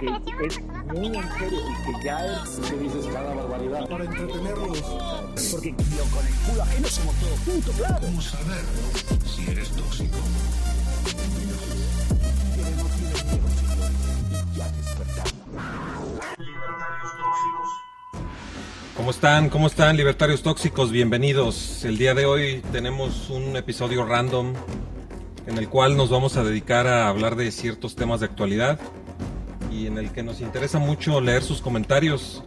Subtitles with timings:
[0.00, 2.50] que es muy en serio y que ya es...
[2.68, 3.88] que dices cada barbaridad.
[3.88, 4.80] Para entretenerlos.
[5.50, 7.98] Porque yo con el culo ajeno somos todos juntos, claro.
[8.02, 8.64] Vamos a ver
[9.26, 10.18] si eres tóxico.
[16.38, 17.68] Libertarios tóxicos.
[18.96, 19.48] ¿Cómo están?
[19.48, 20.92] ¿Cómo están, libertarios tóxicos?
[20.92, 21.84] Bienvenidos.
[21.84, 24.54] El día de hoy tenemos un episodio random
[25.46, 28.78] en el cual nos vamos a dedicar a hablar de ciertos temas de actualidad
[29.70, 32.42] y en el que nos interesa mucho leer sus comentarios.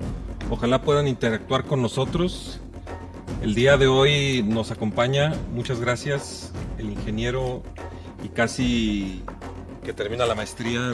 [0.50, 2.60] Ojalá puedan interactuar con nosotros.
[3.42, 7.64] El día de hoy nos acompaña, muchas gracias, el ingeniero
[8.24, 9.24] y casi
[9.84, 10.94] que termina la maestría,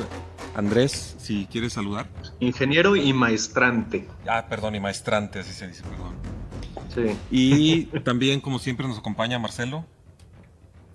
[0.55, 2.08] Andrés, si quieres saludar.
[2.39, 4.08] Ingeniero y maestrante.
[4.28, 6.16] Ah, perdón, y maestrante, así se dice, perdón.
[6.94, 7.17] Sí.
[7.30, 9.86] Y también, como siempre, nos acompaña Marcelo.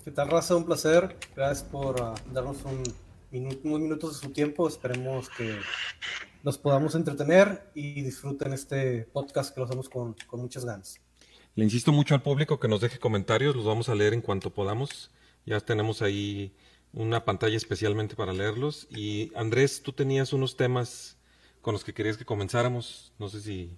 [0.05, 0.57] ¿Qué tal, raza?
[0.57, 1.17] Un placer.
[1.37, 2.83] Gracias por uh, darnos un
[3.33, 4.69] minu unos minutos de su tiempo.
[4.69, 5.59] Esperemos que
[6.43, 11.01] nos podamos entretener y disfruten este podcast que lo hacemos con, con muchas ganas.
[11.55, 14.51] Le insisto mucho al público que nos deje comentarios, los vamos a leer en cuanto
[14.51, 15.11] podamos.
[15.47, 16.55] Ya tenemos ahí
[16.93, 18.87] una pantalla especialmente para leerlos.
[18.91, 21.17] Y Andrés, tú tenías unos temas
[21.63, 23.13] con los que querías que comenzáramos.
[23.19, 23.77] No sé si...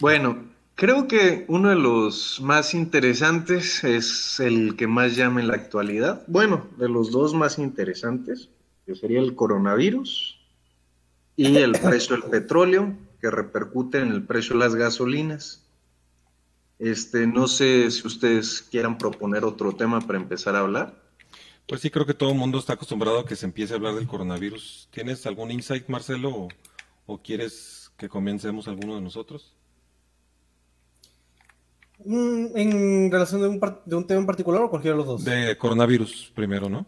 [0.00, 5.54] Bueno, creo que uno de los más interesantes es el que más llama en la
[5.54, 6.24] actualidad.
[6.26, 8.48] Bueno, de los dos más interesantes,
[8.86, 10.38] que sería el coronavirus
[11.36, 15.64] y el precio del petróleo, que repercute en el precio de las gasolinas.
[16.78, 21.00] Este, no sé si ustedes quieran proponer otro tema para empezar a hablar.
[21.68, 23.94] Pues sí, creo que todo el mundo está acostumbrado a que se empiece a hablar
[23.94, 24.88] del coronavirus.
[24.90, 26.48] ¿Tienes algún insight, Marcelo, o,
[27.06, 29.54] o quieres que comencemos alguno de nosotros?
[32.04, 35.24] ¿En relación de un, de un tema en particular o cualquiera de los dos?
[35.24, 36.86] De coronavirus primero, ¿no?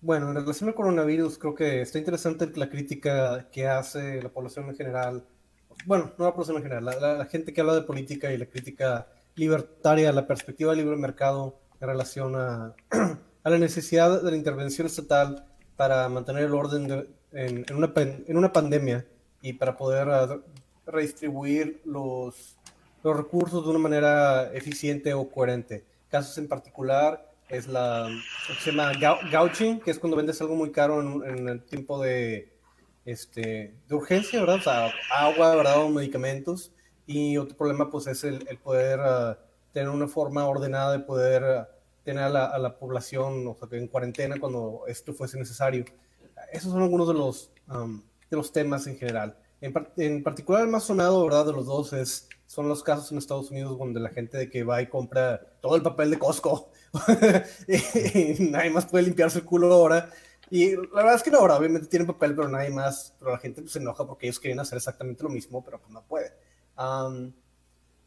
[0.00, 4.68] Bueno, en relación al coronavirus, creo que está interesante la crítica que hace la población
[4.68, 5.24] en general.
[5.86, 8.36] Bueno, no la población en general, la, la- la gente que habla de política y
[8.38, 12.74] la crítica libertaria, la perspectiva del libre mercado en relación a,
[13.44, 17.92] a la necesidad de la intervención estatal para mantener el orden de- en, en una,
[17.96, 19.06] en una pandemia
[19.42, 20.06] y para poder
[20.86, 22.53] redistribuir los,
[23.04, 25.84] los recursos de una manera eficiente o coherente.
[26.08, 28.08] Casos en particular es la
[28.48, 32.00] que se llama gau- gouching, que es cuando vendes algo muy caro en, el tiempo
[32.00, 32.50] de,
[33.04, 34.56] este, de urgencia, ¿verdad?
[34.56, 35.82] O sea, agua, ¿verdad?
[35.82, 36.72] O medicamentos.
[37.06, 39.38] Y otro problema, pues, es el, poder ah,
[39.72, 41.68] tener una forma ordenada de poder ah,
[42.04, 45.84] tener a la, población, o sea, en cuarentena cuando esto fuese necesario.
[46.50, 47.50] Esos son algunos de los,
[48.30, 49.36] de los temas en general.
[49.60, 51.46] En, en particular, el más sonado, ¿verdad?
[51.46, 54.64] De los dos es, son los casos en Estados Unidos donde la gente de que
[54.64, 56.70] va y compra todo el papel de Costco
[57.68, 60.10] y, y nadie más puede limpiarse el culo ahora.
[60.50, 63.38] Y la verdad es que no, ahora obviamente tienen papel, pero nadie más, pero la
[63.38, 66.32] gente pues, se enoja porque ellos quieren hacer exactamente lo mismo, pero pues no puede.
[66.76, 67.32] Am,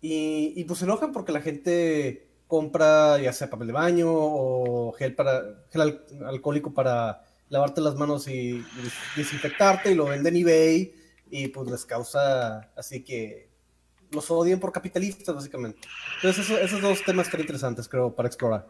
[0.01, 4.93] y, y, pues se enojan porque la gente compra ya sea papel de baño o
[4.93, 10.05] gel, para, gel al- alcohólico para lavarte las manos y, y des- desinfectarte y lo
[10.05, 10.93] venden en eBay
[11.29, 13.49] y pues les causa así que
[14.11, 15.79] los odian por capitalistas básicamente.
[16.15, 18.67] Entonces eso- esos dos temas están interesantes creo para explorar.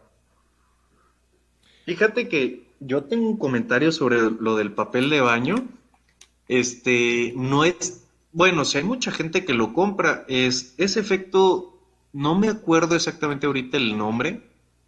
[1.86, 5.66] Fíjate que yo tengo un comentario sobre lo del papel de baño.
[6.46, 11.78] Este, no es, bueno, si hay mucha gente que lo compra, es ese efecto,
[12.12, 14.42] no me acuerdo exactamente ahorita el nombre,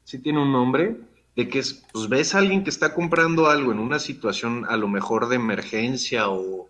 [0.04, 0.96] si tiene un nombre,
[1.36, 4.76] de que es, pues ves a alguien que está comprando algo en una situación a
[4.76, 6.68] lo mejor de emergencia o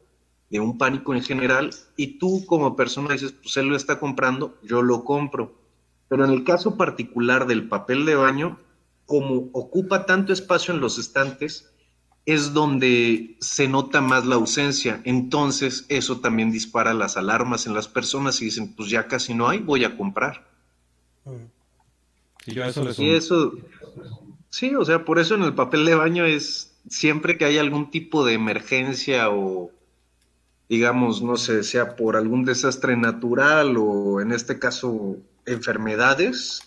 [0.51, 4.59] de un pánico en general, y tú como persona dices, pues él lo está comprando,
[4.63, 5.55] yo lo compro.
[6.09, 8.59] Pero en el caso particular del papel de baño,
[9.07, 11.73] como ocupa tanto espacio en los estantes,
[12.27, 15.01] es donde se nota más la ausencia.
[15.05, 19.49] Entonces, eso también dispara las alarmas en las personas y dicen, pues ya casi no
[19.49, 20.49] hay, voy a comprar.
[22.47, 23.53] Y yo a eso Y eso,
[24.49, 27.91] sí, o sea, por eso en el papel de baño es siempre que hay algún
[27.91, 29.71] tipo de emergencia o,
[30.71, 36.63] digamos, no sé, sea por algún desastre natural o en este caso enfermedades,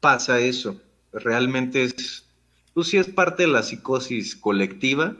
[0.00, 0.80] pasa eso.
[1.12, 2.26] Realmente es,
[2.72, 5.14] pues sí es parte de la psicosis colectiva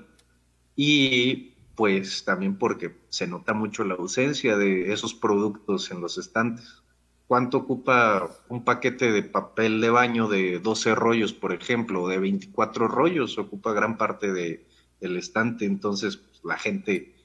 [0.74, 6.82] y pues también porque se nota mucho la ausencia de esos productos en los estantes.
[7.26, 12.18] ¿Cuánto ocupa un paquete de papel de baño de 12 rollos, por ejemplo, o de
[12.18, 13.36] 24 rollos?
[13.36, 14.66] Ocupa gran parte de,
[14.98, 17.17] del estante, entonces pues, la gente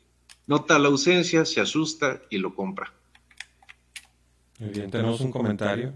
[0.47, 2.91] nota la ausencia, se asusta y lo compra.
[4.59, 5.93] Muy bien, tenemos un comentario.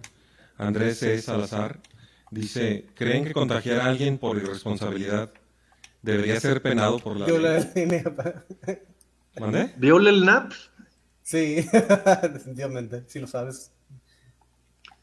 [0.58, 1.22] Andrés C.
[1.22, 1.80] Salazar
[2.32, 5.32] dice, ¿creen que contagiar a alguien por irresponsabilidad
[6.02, 7.70] debería ser penado por la Viola ley.
[7.76, 8.20] el INEP.
[9.40, 9.74] ¿Mandé?
[9.78, 10.52] ¿Viola el NAP?
[11.22, 11.66] Sí,
[12.34, 13.72] definitivamente, si lo sabes.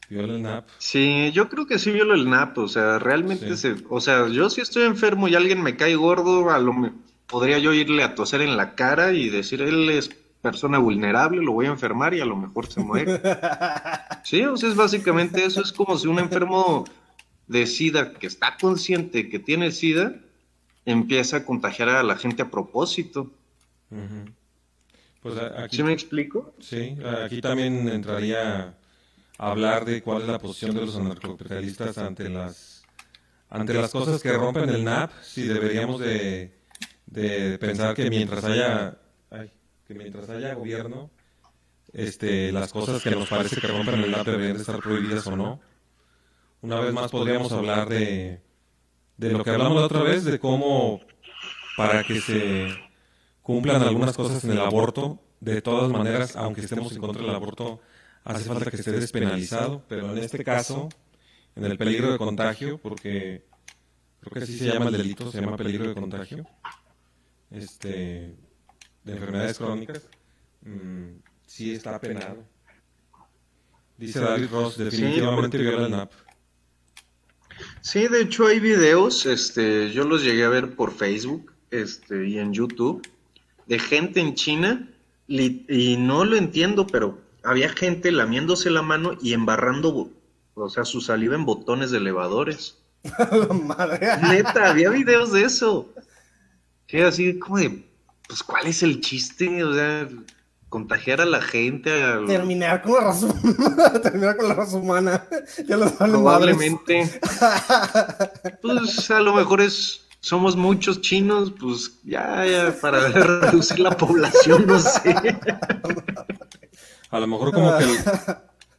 [0.09, 0.67] Viola el NAP.
[0.77, 3.57] Sí, yo creo que sí viola el NAP, o sea, realmente Sí.
[3.57, 6.91] se, o sea, yo si estoy enfermo y alguien me cae gordo, a lo me-
[7.27, 10.09] podría yo irle a toser en la cara y decir, él es
[10.41, 13.19] persona vulnerable, lo voy a enfermar y a lo mejor se muere.
[14.23, 16.83] Sí, o sea, es básicamente eso, es como si un enfermo
[17.45, 20.15] de SIDA que está consciente que tiene SIDA,
[20.83, 23.29] empieza a contagiar a la gente a propósito.
[25.21, 26.53] Pues a- aquí, ¿Sí me explico?
[26.59, 28.75] sí, aquí también entraría
[29.37, 32.83] a hablar de cuál es la posición de los anarcocapitalistas ante las
[33.49, 36.51] ante las cosas que rompen el NAP, si deberíamos de,
[37.05, 38.97] de pensar que mientras haya
[39.31, 39.51] ay,
[39.87, 41.11] que mientras haya gobierno,
[41.93, 45.35] este, las cosas que nos parece que rompen el NAP deberían de estar prohibidas o
[45.35, 45.59] no.
[46.61, 48.41] Una vez más podríamos hablar de,
[49.17, 51.01] de lo que hablamos la otra vez, de cómo
[51.77, 52.69] para que se
[53.41, 57.79] cumplan algunas cosas en el aborto, de todas maneras, aunque estemos en contra del aborto,
[58.23, 60.89] hace falta que esté despenalizado, pero en este caso,
[61.55, 63.45] en el peligro de contagio, porque
[64.21, 66.45] creo que así se llama el delito, se llama peligro de contagio,
[67.55, 68.35] este,
[69.03, 70.07] de enfermedades crónicas,
[70.61, 72.43] mm, sí está penado.
[73.97, 76.11] Dice David Ross, definitivamente viola el NAP.
[77.81, 82.39] Sí, de hecho hay videos, este, yo los llegué a ver por Facebook, este, y
[82.39, 83.07] en YouTube,
[83.67, 84.89] de gente en China,
[85.27, 90.11] y no lo entiendo, pero había gente lamiéndose la mano y embarrando,
[90.55, 92.79] o sea, su saliva en botones de elevadores.
[94.29, 95.93] Neta, había videos de eso.
[96.87, 97.85] Que así como de,
[98.27, 99.63] pues, ¿cuál es el chiste?
[99.63, 100.07] O sea,
[100.69, 103.93] contagiar a la gente, a- Terminar con la raza humana.
[104.03, 105.25] Terminar con la raza humana.
[105.67, 107.09] Ya los probablemente.
[108.61, 114.65] Pues a lo mejor es, somos muchos chinos, pues ya, ya, para reducir la población,
[114.67, 115.15] no sé.
[117.11, 117.97] A lo mejor como que, el-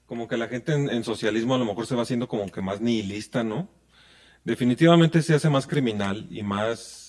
[0.07, 2.61] como que la gente en, en socialismo a lo mejor se va haciendo como que
[2.61, 3.69] más nihilista, ¿no?
[4.45, 7.06] Definitivamente se hace más criminal y más,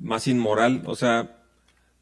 [0.00, 0.82] más inmoral.
[0.86, 1.42] O sea,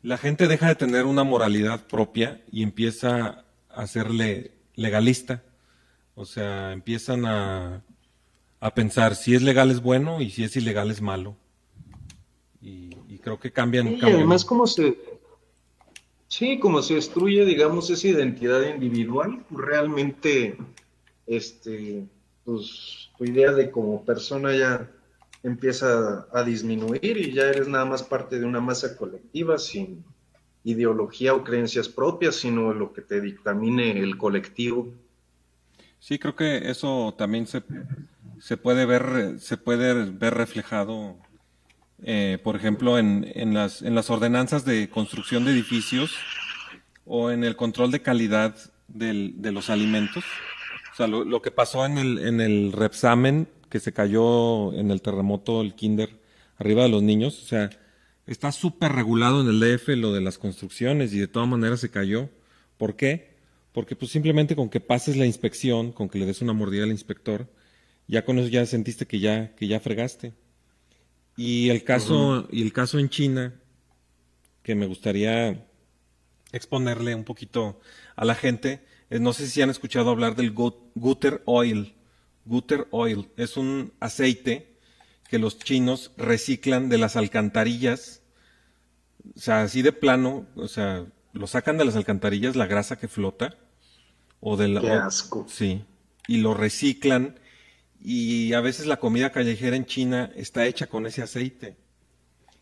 [0.03, 5.43] la gente deja de tener una moralidad propia y empieza a serle legalista.
[6.15, 7.83] O sea, empiezan a,
[8.61, 11.37] a pensar si es legal es bueno y si es ilegal es malo.
[12.63, 14.17] Y, y creo que cambian, Y cambian.
[14.17, 14.99] además como se,
[16.29, 20.59] sí, como se destruye, digamos, esa identidad individual, realmente,
[21.27, 22.05] este,
[22.45, 24.91] pues, tu idea de como persona ya
[25.43, 30.05] empieza a disminuir y ya eres nada más parte de una masa colectiva sin
[30.65, 34.93] ideología o creencias propias, sino lo que te dictamine el colectivo.
[35.99, 37.63] Sí, creo que eso también se,
[38.39, 41.17] se puede ver, se puede ver reflejado,
[42.03, 46.15] eh, por ejemplo, en, en las, en las ordenanzas de construcción de edificios
[47.07, 48.55] o en el control de calidad
[48.89, 50.25] del- de los alimentos.
[50.93, 54.91] O sea, lo, lo que pasó en el, en el Repsamen, que se cayó en
[54.91, 56.11] el terremoto, el kinder,
[56.59, 57.71] arriba de los niños, o sea,
[58.27, 61.91] está súper regulado en el DF lo de las construcciones y de todas maneras se
[61.91, 62.29] cayó.
[62.77, 63.31] ¿Por qué?
[63.73, 66.91] Porque pues simplemente con que pases la inspección, con que le des una mordida al
[66.91, 67.49] inspector,
[68.09, 70.33] ya con eso ya sentiste que ya, que ya fregaste.
[71.37, 73.55] Y el caso, y el caso en China,
[74.63, 75.67] que me gustaría
[76.53, 77.81] exponerle un poquito
[78.17, 81.95] a la gente, no sé si han escuchado hablar del gut- Gutter Oil.
[82.45, 84.77] Gutter Oil es un aceite
[85.29, 88.23] que los chinos reciclan de las alcantarillas,
[89.37, 93.07] o sea, así de plano, o sea, lo sacan de las alcantarillas la grasa que
[93.09, 93.57] flota,
[94.41, 95.47] o de la, Qué o- asco.
[95.49, 95.85] sí,
[96.27, 97.39] y lo reciclan,
[98.03, 101.77] y a veces la comida callejera en China está hecha con ese aceite.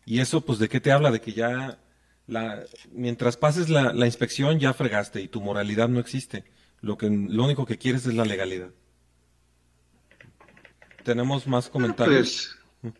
[0.05, 1.11] Y eso, pues, ¿de qué te habla?
[1.11, 1.79] De que ya,
[2.27, 6.43] la, mientras pases la, la inspección, ya fregaste y tu moralidad no existe.
[6.81, 8.69] Lo, que, lo único que quieres es la legalidad.
[11.03, 12.55] Tenemos más comentarios.
[12.81, 12.93] Pues,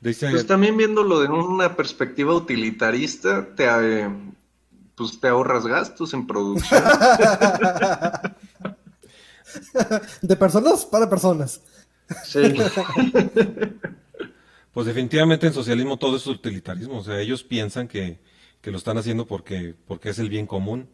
[0.00, 4.10] Dice, pues también viéndolo de una perspectiva utilitarista, te, eh,
[4.96, 6.82] pues te ahorras gastos en producción.
[10.22, 11.60] De personas para personas.
[12.24, 12.40] Sí.
[14.72, 18.20] Pues definitivamente en socialismo todo es utilitarismo, o sea, ellos piensan que,
[18.62, 20.88] que lo están haciendo porque, porque es el bien común,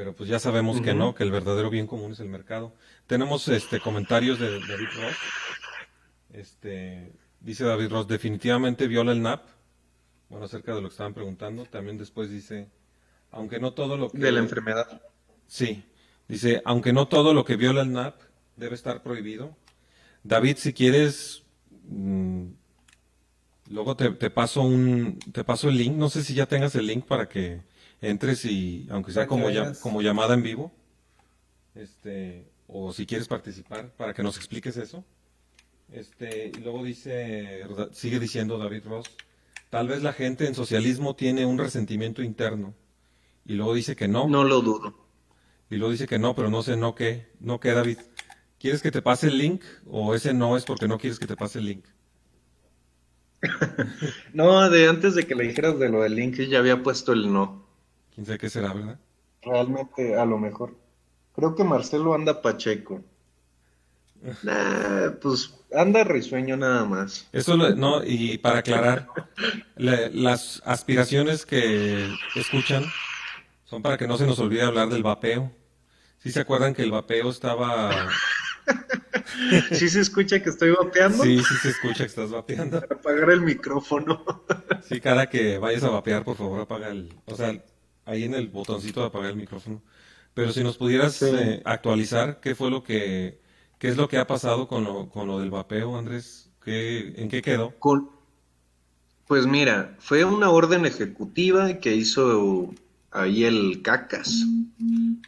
[0.00, 2.72] pero pues ya sabemos que no, que el verdadero bien común es el mercado.
[3.06, 5.16] Tenemos este comentarios de David Ross.
[6.32, 9.42] Este, dice David Ross, definitivamente viola el NAP.
[10.30, 12.70] Bueno, acerca de lo que estaban preguntando, también después dice,
[13.30, 15.02] aunque no todo lo que De la enfermedad.
[15.46, 15.84] Sí,
[16.28, 18.18] dice, aunque no todo lo que viola el NAP
[18.56, 19.54] debe estar prohibido.
[20.22, 21.42] David, si quieres,
[21.90, 22.46] mm,
[23.70, 26.88] Luego te, te paso un, te paso el link, no sé si ya tengas el
[26.88, 27.60] link para que
[28.00, 30.72] entres y, aunque sea ya- como llamada en vivo,
[31.74, 35.04] este, o si quieres participar, para que nos expliques eso.
[35.92, 39.06] Este, y luego dice, sigue diciendo David Ross,
[39.70, 42.74] tal vez la gente en socialismo tiene un resentimiento interno.
[43.44, 44.94] Y luego dice que no, No lo dudo.
[45.70, 47.98] y luego dice que no, pero no sé no qué, no qué, David.
[48.60, 51.36] ¿Quieres que te pase el link o ese no es porque no quieres que te
[51.36, 51.84] pase el link?
[54.34, 57.32] No, de antes de que le dijeras de lo del link, ya había puesto el
[57.32, 57.66] no.
[58.20, 58.98] Quién sabe qué será, ¿verdad?
[59.40, 60.76] Realmente, a lo mejor.
[61.34, 63.02] Creo que Marcelo anda pacheco.
[64.42, 67.26] Nah, pues anda risueño nada más.
[67.32, 69.08] Eso lo- no, y para aclarar,
[69.76, 72.84] la- las aspiraciones que escuchan
[73.64, 75.50] son para que no se nos olvide hablar del vapeo.
[76.18, 78.10] ¿Sí se acuerdan que el vapeo estaba...
[79.72, 81.22] ¿Sí se escucha que estoy vapeando?
[81.24, 82.76] Sí, sí se escucha que estás vapeando.
[82.76, 84.22] Apagar el micrófono.
[84.86, 87.14] Sí, cada que vayas a vapear, por favor, apaga el...
[87.24, 87.54] O sea,
[88.10, 89.82] ahí en el botoncito de apagar el micrófono.
[90.34, 91.26] Pero si nos pudieras Sí.
[91.28, 93.40] eh, actualizar, ¿qué fue lo que...
[93.78, 96.50] ¿Qué es lo que ha pasado con lo, con lo del vapeo, Andrés?
[96.62, 97.72] ¿Qué, ¿En qué quedó?
[97.78, 98.10] Con-
[99.26, 102.74] Pues mira, fue una orden ejecutiva que hizo
[103.10, 104.44] ahí el CACAS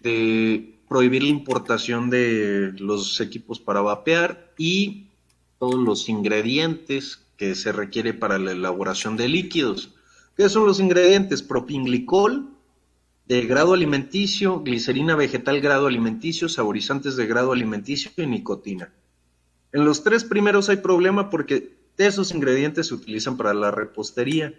[0.02, 5.06] de prohibir la importación de los equipos para vapear y
[5.58, 9.94] todos los ingredientes que se requiere para la elaboración de líquidos.
[10.36, 11.42] ¿Qué son los ingredientes?
[11.42, 12.50] Propinglicol
[13.32, 18.92] de grado alimenticio, glicerina vegetal grado alimenticio, saborizantes de grado alimenticio y nicotina.
[19.72, 24.52] En los tres primeros hay problema porque esos ingredientes se utilizan para la repostería.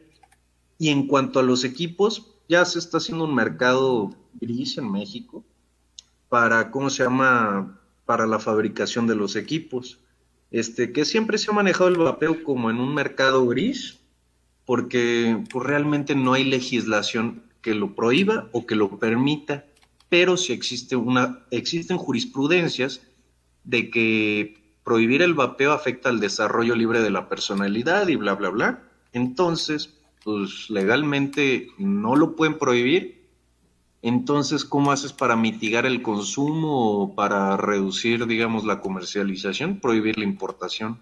[0.79, 5.45] Y en cuanto a los equipos, ya se está haciendo un mercado gris en México
[6.27, 7.79] para, ¿cómo se llama?
[8.05, 9.99] Para la fabricación de los equipos.
[10.49, 13.99] Este, que siempre se ha manejado el vapeo como en un mercado gris,
[14.65, 19.65] porque pues, realmente no hay legislación que lo prohíba o que lo permita,
[20.09, 23.01] pero sí existe una, existen jurisprudencias
[23.63, 28.49] de que prohibir el vapeo afecta al desarrollo libre de la personalidad y bla, bla,
[28.49, 28.83] bla.
[29.13, 33.23] Entonces, pues legalmente no lo pueden prohibir.
[34.01, 39.79] Entonces, ¿cómo haces para mitigar el consumo o para reducir, digamos, la comercialización?
[39.79, 40.99] Prohibir la importación.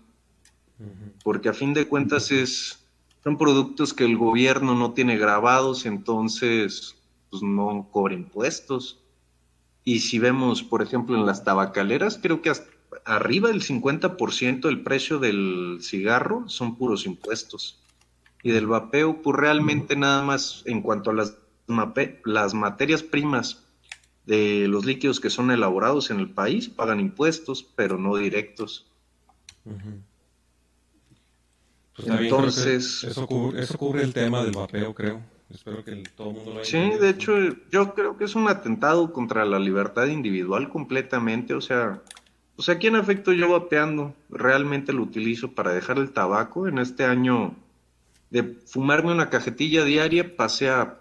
[1.24, 2.81] Porque a fin de cuentas es,
[3.24, 6.96] son productos que el gobierno no tiene grabados, entonces
[7.30, 9.00] pues no cobra impuestos.
[9.84, 12.70] Y si vemos, por ejemplo, en las tabacaleras, creo que hasta
[13.06, 17.80] arriba del 50% del precio del cigarro son puros impuestos.
[18.44, 21.38] Y del vapeo, pues realmente nada más en cuanto a las,
[22.26, 23.64] las materias primas
[24.26, 28.88] de los líquidos que son elaborados en el país, pagan impuestos, pero no directos.
[31.96, 35.22] Pues bien, Entonces- eso, cubre, eso cubre el tema del vapeo, creo.
[35.50, 37.04] Espero que el- todo el mundo lo haya Sí, entendido.
[37.04, 37.34] de hecho,
[37.72, 41.54] yo creo que es un atentado contra la libertad individual completamente.
[41.54, 42.02] O sea,
[42.56, 44.16] pues a quién afecto yo vapeando.
[44.30, 46.68] Realmente lo utilizo para dejar el tabaco.
[46.68, 47.54] En este año,
[48.30, 50.98] de fumarme una cajetilla diaria, pasé a.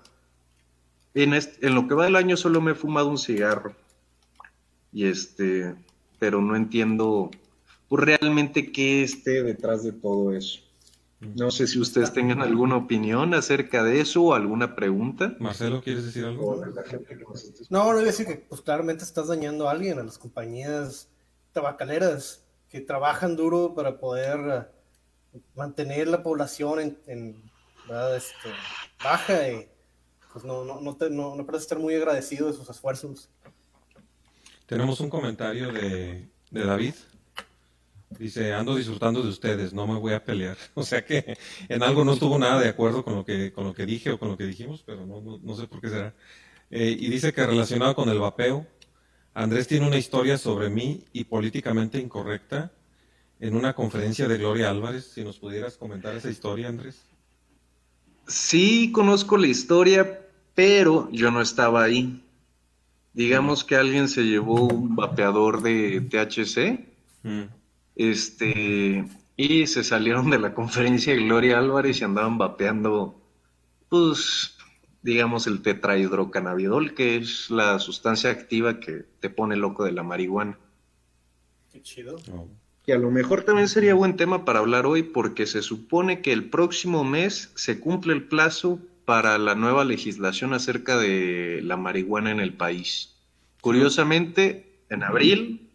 [1.15, 3.75] En, este- en lo que va del año, solo me he fumado un cigarro.
[4.93, 5.75] Y este.
[6.19, 7.31] Pero no entiendo
[7.89, 10.61] pues, realmente qué esté detrás de todo eso.
[11.21, 15.37] No sé si ustedes tengan alguna opinión acerca de eso o alguna pregunta.
[15.39, 16.65] Marcelo, ¿quieres decir algo?
[17.69, 21.09] No, no voy a decir que pues claramente estás dañando a alguien, a las compañías
[21.53, 24.71] tabacaleras que trabajan duro para poder
[25.35, 27.51] eh, mantener la población en, en,
[27.87, 28.17] ¿verdad?
[28.17, 28.49] Este,
[29.05, 29.69] baja y
[30.33, 33.29] pues no, no, no, te, no, no parece estar muy agradecido de sus esfuerzos.
[34.65, 36.95] Tenemos un comentario de, de David.
[38.19, 40.57] Dice, ando disfrutando de ustedes, no me voy a pelear.
[40.75, 41.39] O sea que
[41.69, 44.19] en algo no estuvo nada de acuerdo con lo que, con lo que dije o
[44.19, 46.15] con lo que dijimos, pero no, no, no sé por qué será.
[46.71, 48.67] Eh, y dice que relacionado con el vapeo,
[49.35, 52.73] Andrés tiene una historia sobre mí y políticamente incorrecta
[53.39, 55.13] en una conferencia de Gloria Álvarez.
[55.15, 57.01] Si nos pudieras comentar esa historia, Andrés.
[58.27, 62.25] Sí, conozco la historia, pero yo no estaba ahí.
[63.13, 66.91] Digamos que alguien se llevó un vapeador de THC,
[67.23, 67.43] Mm.
[67.97, 69.05] Este,
[69.37, 73.21] y se salieron de la conferencia de Gloria Álvarez y andaban vapeando,
[73.89, 74.57] pues,
[75.03, 80.59] digamos, el tetrahidrocannabidol, que es la sustancia activa que te pone loco de la marihuana.
[81.73, 82.17] Qué chido.
[82.33, 82.49] Oh.
[82.85, 86.33] Que a lo mejor también sería buen tema para hablar hoy porque se supone que
[86.33, 92.31] el próximo mes se cumple el plazo para la nueva legislación acerca de la marihuana
[92.31, 93.17] en el país.
[93.61, 95.70] Curiosamente, en abril,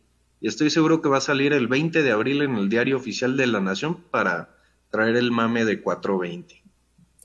[0.45, 3.35] y estoy seguro que va a salir el 20 de abril en el Diario Oficial
[3.35, 4.55] de la Nación para
[4.91, 6.61] traer el mame de 420.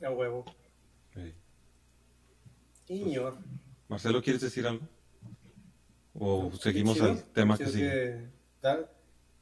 [0.02, 0.46] A huevo.
[1.12, 1.34] Sí.
[2.86, 3.36] Señor.
[3.88, 4.88] Marcelo, ¿quieres decir algo?
[6.14, 7.10] ¿O seguimos Chido.
[7.10, 8.30] al tema que Sí, sigue?
[8.62, 8.90] da-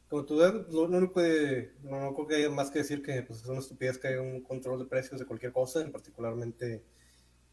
[0.08, 3.23] como tú das, lo no, puede, no, no creo que haya más que decir que
[3.23, 6.82] pues, es una estupidez que haya un control de precios de cualquier cosa, en particularmente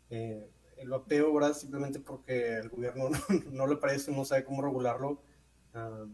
[0.09, 0.43] eh,
[0.77, 1.53] el vapeo, ¿verdad?
[1.53, 5.21] Simplemente porque el gobierno no, no le parece, no sabe cómo regularlo.
[5.75, 6.05] Ah,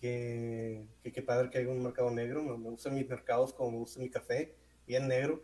[0.00, 3.70] que, que, que padre que haya un mercado negro, me, me gustan mis mercados como
[3.70, 4.54] me gusta mi café,
[4.86, 5.42] bien negro.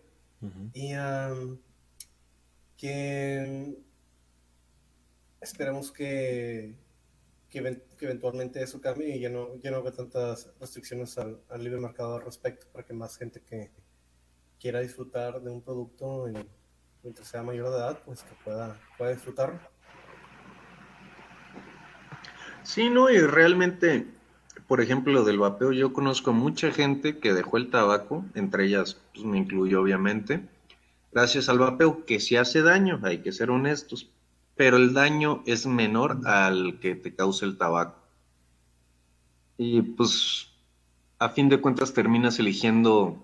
[0.72, 1.58] Y am,
[2.76, 3.76] que
[5.40, 6.74] esperemos que,
[7.50, 11.40] que, even- que eventualmente eso cambie y ya no, ya no haga tantas restricciones al,
[11.48, 13.70] al libre mercado al respecto para que más gente que
[14.60, 16.48] quiera disfrutar de un producto en-
[17.02, 19.60] mientras sea mayor de edad, pues que pueda, pueda disfrutarlo.
[22.68, 24.06] Sí, no, y realmente,
[24.66, 29.00] por ejemplo, lo del vapeo, yo conozco mucha gente que dejó el tabaco, entre ellas,
[29.14, 30.46] pues me incluyo obviamente,
[31.10, 34.10] gracias al vapeo, que sí hace daño, hay que ser honestos,
[34.54, 38.02] pero el daño es menor al que te causa el tabaco.
[39.56, 40.50] Y pues,
[41.18, 43.16] a fin de cuentas, terminas eligiendo,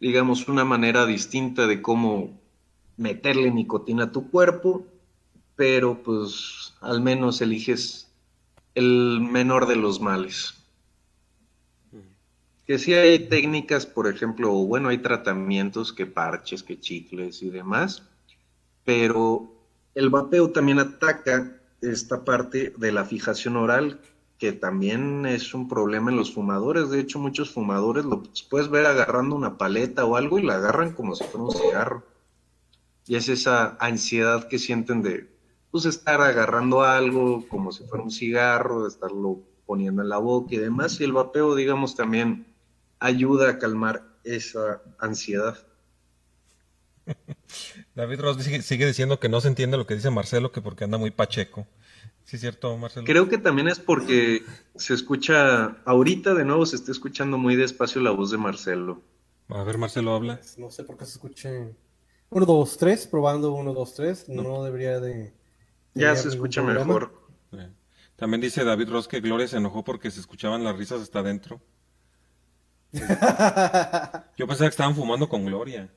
[0.00, 2.36] digamos, una manera distinta de cómo
[2.96, 4.84] meterle nicotina a tu cuerpo,
[5.54, 8.07] pero pues al menos eliges
[8.74, 10.54] el menor de los males.
[12.66, 17.48] Que sí hay técnicas, por ejemplo, o bueno, hay tratamientos que parches, que chicles y
[17.48, 18.02] demás,
[18.84, 19.50] pero
[19.94, 24.00] el vapeo también ataca esta parte de la fijación oral,
[24.38, 26.90] que también es un problema en los fumadores.
[26.90, 30.92] De hecho, muchos fumadores lo puedes ver agarrando una paleta o algo y la agarran
[30.92, 32.04] como si fuera un cigarro.
[33.06, 35.28] Y es esa ansiedad que sienten de,
[35.70, 40.58] pues estar agarrando algo como si fuera un cigarro, estarlo poniendo en la boca y
[40.58, 41.00] demás.
[41.00, 42.46] Y el vapeo, digamos, también
[42.98, 45.58] ayuda a calmar esa ansiedad.
[47.94, 50.84] David Ross sigue, sigue diciendo que no se entiende lo que dice Marcelo, que porque
[50.84, 51.66] anda muy pacheco.
[52.24, 53.06] ¿Sí es cierto, Marcelo?
[53.06, 54.42] Creo que también es porque
[54.76, 59.00] se escucha, ahorita de nuevo se está escuchando muy despacio la voz de Marcelo.
[59.48, 60.38] A ver, Marcelo habla.
[60.58, 61.74] No sé por qué se escuche
[62.28, 65.32] 1, 2, 3, probando 1, 2, 3, no debería de...
[65.98, 67.12] Ya se escucha mejor.
[67.50, 67.58] Sí.
[68.16, 71.60] También dice David Ross que Gloria se enojó porque se escuchaban las risas hasta adentro.
[72.92, 75.88] Yo pensaba que estaban fumando con Gloria.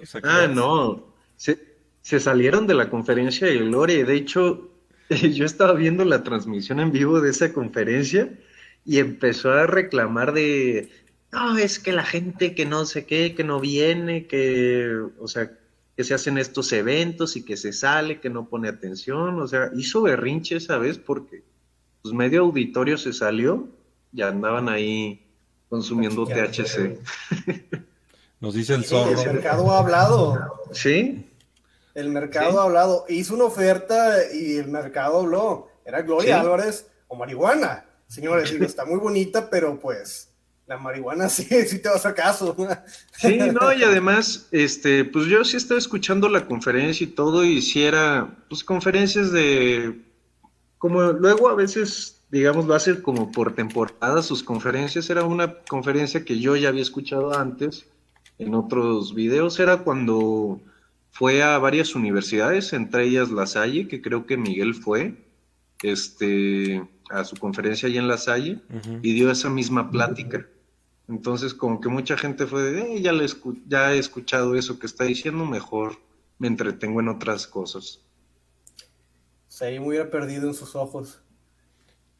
[0.00, 1.14] O sea que- Ah, no.
[1.36, 1.58] Se,
[2.02, 4.04] se salieron de la conferencia de Gloria.
[4.04, 4.70] De hecho,
[5.10, 8.30] yo estaba viendo la transmisión en vivo de esa conferencia
[8.84, 10.90] y empezó a reclamar de,
[11.32, 15.50] no, es que la gente que no sé qué, que no viene, que, o sea,
[15.96, 19.40] que se hacen estos eventos y que se sale, que no pone atención.
[19.40, 21.42] O sea, hizo berrinche esa vez porque
[22.02, 23.68] pues medio auditorio se salió
[24.12, 25.26] y andaban ahí
[25.68, 26.98] consumiendo THC.
[28.40, 29.32] Nos dice el Sí, el zorro.
[29.32, 30.52] mercado ha hablado.
[30.72, 31.30] ¿Sí?
[31.94, 32.56] El mercado Sí.
[32.58, 33.04] ha hablado.
[33.08, 35.68] Hizo una oferta y el mercado habló.
[35.84, 36.40] Era Gloria Sí.
[36.42, 37.86] Álvarez o marihuana.
[38.06, 40.28] Señores, digo, está muy bonita, pero pues
[40.66, 42.56] la marihuana sí, sí te va a hacer caso.
[43.16, 47.62] Sí, no, y además, este, pues yo sí estaba escuchando la conferencia y todo, y
[47.62, 50.00] si era, pues conferencias de,
[50.78, 56.24] como luego a veces, digamos, lo hace como por temporada sus conferencias, era una conferencia
[56.24, 57.86] que yo ya había escuchado antes
[58.38, 60.60] en otros videos, era cuando
[61.10, 65.14] fue a varias universidades, entre ellas La Salle, que creo que Miguel fue,
[65.82, 68.58] este, a su conferencia allá en La Salle,
[69.02, 70.46] y dio esa misma plática.
[71.08, 74.78] Entonces, como que mucha gente fue de, "Eh, ya, le escu- ya he escuchado eso
[74.78, 75.98] que está diciendo, mejor
[76.38, 78.00] me entretengo en otras cosas.
[79.48, 81.20] Se ahí me hubiera perdido en sus ojos.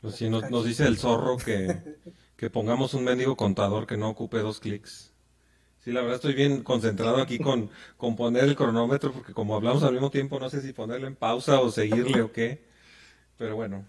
[0.01, 1.83] Pues sí, nos, nos dice el zorro que,
[2.37, 5.13] que pongamos un mendigo contador que no ocupe dos clics.
[5.85, 9.85] Sí, la verdad estoy bien concentrado aquí con, con poner el cronómetro, porque como hablamos
[9.85, 12.65] al mismo tiempo, no sé si ponerlo en pausa o seguirle o qué.
[13.39, 13.85] Pero bueno,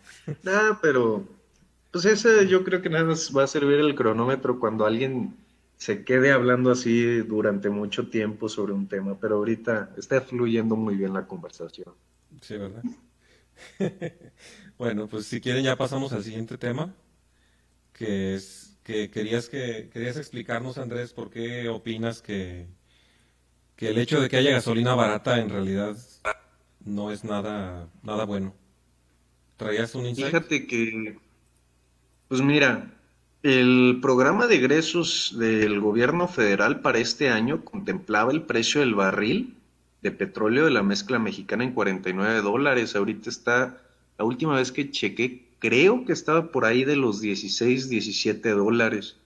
[0.46, 1.28] Ah, pero
[1.98, 5.36] pues ese yo creo que nada más va a servir el cronómetro cuando alguien
[5.78, 10.96] se quede hablando así durante mucho tiempo sobre un tema, pero ahorita está fluyendo muy
[10.96, 11.96] bien la conversación.
[12.42, 12.84] sí, ¿verdad?
[14.78, 16.94] Bueno, pues si quieren ya pasamos al siguiente tema,
[17.94, 22.68] que es que querías que querías explicarnos, Andrés, por qué opinas que,
[23.76, 25.98] que el hecho de que haya gasolina barata en realidad
[26.86, 28.54] no es nada, nada bueno.
[29.56, 30.28] ¿Traías un insight?
[30.28, 31.18] Fíjate que,
[32.28, 32.92] pues mira,
[33.44, 39.56] el programa de egresos del gobierno federal para este año contemplaba el precio del barril
[40.02, 42.96] de petróleo de la mezcla mexicana en 49 dólares.
[42.96, 43.82] Ahorita está,
[44.18, 49.18] la última vez que chequé, creo que estaba por ahí de los 16, 17 dólares.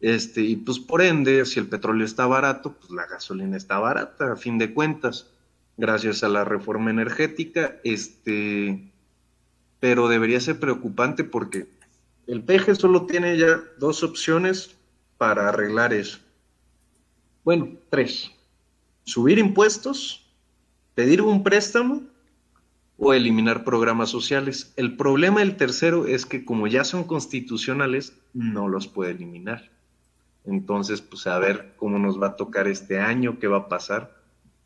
[0.00, 4.32] Este, y pues por ende, si el petróleo está barato, pues la gasolina está barata,
[4.32, 5.30] a fin de cuentas,
[5.76, 8.92] gracias a la reforma energética, este,
[9.80, 11.66] pero debería ser preocupante porque
[12.28, 14.76] el PG solo tiene ya dos opciones
[15.16, 16.18] para arreglar eso.
[17.42, 18.30] Bueno, tres.
[19.04, 20.30] Subir impuestos,
[20.94, 22.02] pedir un préstamo
[22.98, 24.74] o eliminar programas sociales.
[24.76, 29.70] El problema del tercero es que como ya son constitucionales, no los puede eliminar.
[30.44, 34.14] Entonces, pues a ver cómo nos va a tocar este año, qué va a pasar.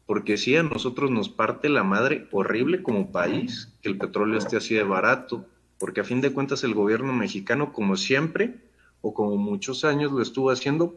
[0.06, 4.56] Porque si a nosotros nos parte la madre horrible como país que el petróleo esté
[4.56, 5.46] así de barato,
[5.82, 8.54] porque a fin de cuentas el gobierno mexicano, como siempre,
[9.00, 10.96] o como muchos años lo estuvo haciendo,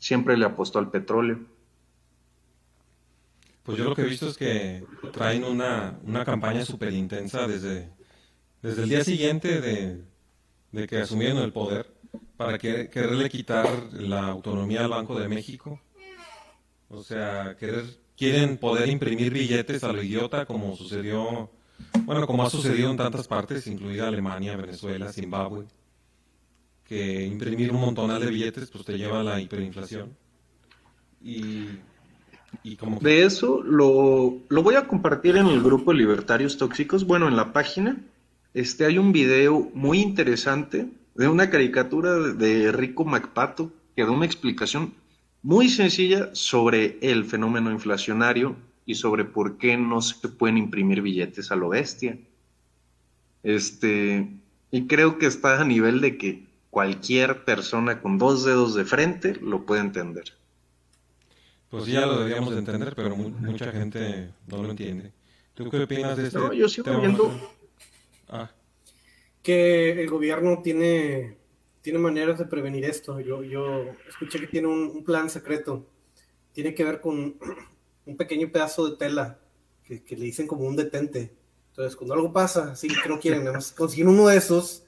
[0.00, 1.38] siempre le apostó al petróleo.
[3.62, 7.90] Pues yo lo que he visto es que traen una, una campaña súper intensa desde,
[8.60, 10.02] desde el día siguiente de,
[10.72, 11.86] de que asumieron el poder
[12.36, 15.80] para que, quererle quitar la autonomía al Banco de México.
[16.88, 17.84] O sea, querer,
[18.16, 21.52] quieren poder imprimir billetes a lo idiota como sucedió,
[22.04, 25.66] bueno, como ha sucedido en tantas partes, incluida Alemania, Venezuela, Zimbabue,
[26.84, 30.16] que imprimir un montonal de billetes pues te lleva a la hiperinflación.
[31.22, 31.66] Y,
[33.00, 37.06] De eso lo, lo voy a compartir en el grupo de Libertarios Tóxicos.
[37.06, 37.96] Bueno, en la página
[38.54, 44.26] este, hay un video muy interesante de una caricatura de Rico MacPato que da una
[44.26, 44.94] explicación
[45.42, 51.50] muy sencilla sobre el fenómeno inflacionario y sobre por qué no se pueden imprimir billetes
[51.52, 52.18] a lo bestia.
[53.42, 54.26] Este,
[54.70, 59.34] y creo que está a nivel de que cualquier persona con dos dedos de frente
[59.36, 60.32] lo puede entender.
[61.70, 65.12] Pues sí, ya lo deberíamos de entender, pero mu- mucha gente no lo entiende.
[65.54, 67.00] ¿Tú qué opinas de este No, yo sigo tema?
[67.00, 67.30] viendo
[68.28, 68.50] Ah,
[69.42, 71.36] que el gobierno tiene,
[71.80, 73.20] tiene maneras de prevenir esto.
[73.20, 75.86] Yo, yo escuché que tiene un, un plan secreto.
[76.52, 77.36] Tiene que ver con
[78.06, 79.38] un pequeño pedazo de tela
[79.84, 81.34] que, que le dicen como un detente.
[81.70, 84.84] Entonces, cuando algo pasa, así que no quieren, nada más consiguen uno de esos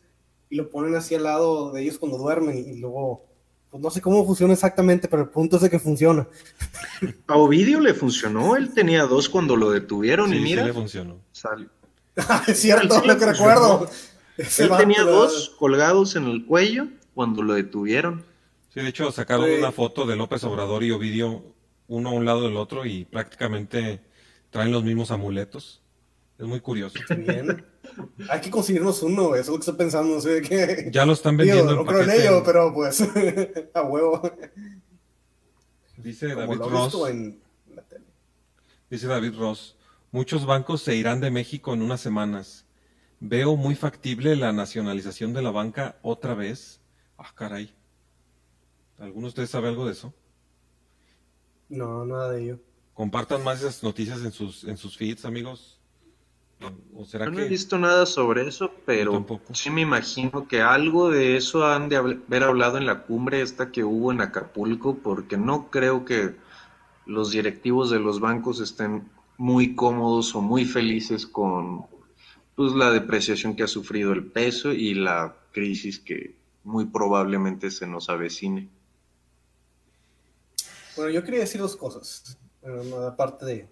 [0.51, 3.25] y lo ponen así al lado de ellos cuando duermen y luego,
[3.71, 6.29] pues no sé cómo funciona exactamente, pero el punto es de que funciona.
[7.27, 10.73] A Ovidio le funcionó, él tenía dos cuando lo detuvieron sí, y sí mira, le
[10.73, 11.19] funcionó.
[11.33, 11.69] salió.
[12.47, 13.89] es cierto, Sí, lo que recuerdo.
[14.37, 18.25] Ese Él tenía dos colgados en el cuello cuando lo detuvieron.
[18.73, 19.53] Sí, de hecho sacaron Sí.
[19.59, 21.54] una foto de López Obrador y Ovidio
[21.89, 24.01] uno a un lado del otro y prácticamente
[24.51, 25.83] traen los mismos amuletos.
[26.39, 26.99] Es muy curioso.
[27.17, 27.65] Bien.
[28.29, 30.15] Hay que conseguirnos uno, eso es lo que estoy pensando.
[30.15, 30.91] No sé qué.
[30.93, 33.01] Ya lo están vendiendo en no creo en ello, pero pues
[33.75, 34.23] a huevo.
[35.97, 37.41] Dice Como David Ross, visto en
[37.75, 38.05] la tele.
[38.91, 39.77] dice David Ross,
[40.11, 42.67] muchos bancos se irán de México en unas semanas.
[43.21, 46.81] Veo muy factible la nacionalización de la banca otra vez.
[47.17, 47.73] Ah, caray.
[48.99, 50.13] ¿Alguno de ustedes sabe algo de eso?
[51.69, 52.59] No, nada de ello.
[52.95, 55.81] Compartan más esas noticias en sus, en sus feeds, amigos.
[56.95, 59.53] ¿O será Yo no que he visto nada sobre eso, pero tampoco.
[59.55, 63.43] sí me imagino que algo de eso han de hab- haber hablado en la cumbre
[63.43, 66.37] esta que hubo en Acapulco, porque no creo que
[67.07, 71.87] los directivos de los bancos estén muy cómodos o muy felices con
[72.55, 77.87] pues, la depreciación que ha sufrido el peso y la crisis que muy probablemente se
[77.87, 78.69] nos avecine.
[80.97, 82.39] Bueno, yo quería decir dos cosas.
[82.63, 83.69] Bueno, aparte de,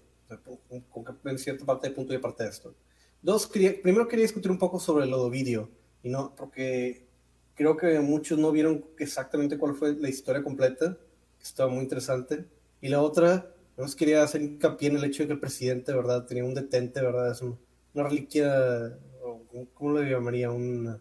[1.24, 2.74] en cierta parte de punto y aparte de esto.
[3.22, 5.68] Dos, quería- primero quería discutir un poco sobre lo de.
[6.02, 7.06] Y no, porque
[7.54, 10.96] creo que muchos no vieron exactamente cuál fue la historia completa.
[11.38, 12.44] que Estaba muy interesante.
[12.80, 16.24] Y la otra, nos quería hacer hincapié en el hecho de que el presidente, ¿verdad?
[16.26, 17.30] Tenía un detente, ¿verdad?
[17.32, 17.58] Es un-
[17.94, 20.50] una reliquia, ¿cómo- ¿cómo le llamaría?
[20.50, 21.00] Un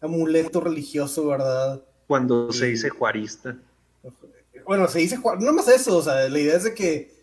[0.00, 1.82] amuleto religioso, ¿verdad?
[2.06, 3.56] Cuando se Y- dice juarista.
[4.66, 7.14] Bueno, se dice, no más eso, o sea, la idea es de que,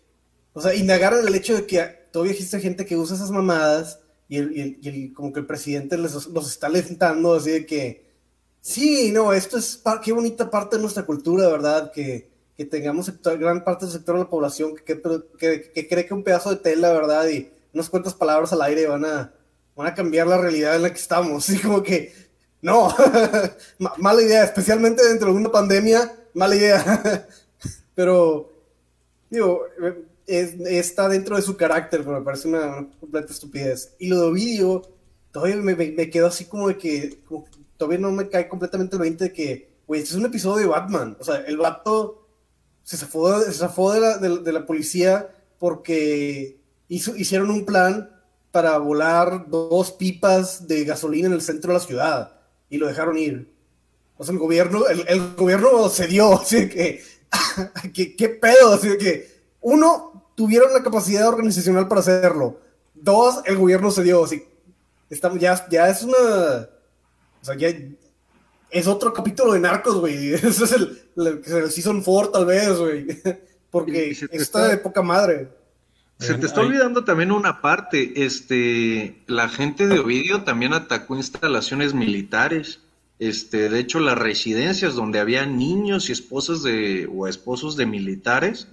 [0.54, 1.80] o sea, indagaron el hecho de que
[2.12, 5.40] todavía existe gente que usa esas mamadas y, el, y el- y el- como que
[5.40, 8.06] el presidente les, los está alentando así de que,
[8.60, 11.92] sí, no, esto es, qué bonita parte de nuestra cultura, ¿verdad?
[11.92, 15.00] Que, que tengamos sector- gran parte del sector de la población que,
[15.38, 17.28] que, que- cree que un pedazo de tela, ¿verdad?
[17.28, 19.34] Y unas cuantas palabras al aire van a,
[19.76, 22.12] van a cambiar la realidad en la que estamos, así como que,
[22.62, 22.94] no,
[23.78, 27.26] Ma- mala idea, especialmente dentro de una pandemia, mala idea.
[27.94, 28.52] Pero,
[29.30, 33.94] digo, eh, es- está dentro de su carácter, me parece una, completa estupidez.
[33.98, 34.82] Y lo de Ovidio,
[35.32, 37.20] todavía me, me, quedo así como de que,
[37.76, 40.70] todavía no me cae completamente el 20 de que, güey, este es un episodio de
[40.70, 41.16] Batman.
[41.20, 42.28] O sea, el vato
[42.82, 48.10] se zafó, se de, la, de la policía porque hizo, hicieron un plan
[48.50, 53.18] para volar dos pipas de gasolina en el centro de la ciudad y lo dejaron
[53.18, 53.53] ir.
[54.16, 57.02] O sea, el gobierno, el, el gobierno cedió, así que,
[57.94, 58.74] ¿qué, qué pedo?
[58.74, 62.60] Así que, uno, tuvieron la capacidad organizacional para hacerlo.
[62.94, 64.44] Dos, el gobierno cedió, así.
[65.10, 66.16] Estamos, ya, ya es una.
[66.16, 67.68] O sea, ya
[68.70, 70.32] es otro capítulo de Narcos, güey.
[70.34, 73.06] Ese es el, el, el Season 4, tal vez, güey.
[73.70, 75.48] Porque está está- de poca madre.
[76.20, 81.92] Se te está olvidando también una parte, este, la gente de Ovidio también atacó instalaciones
[81.92, 82.80] militares,
[83.18, 88.68] este, de hecho las residencias donde había niños y esposas de, o esposos de militares,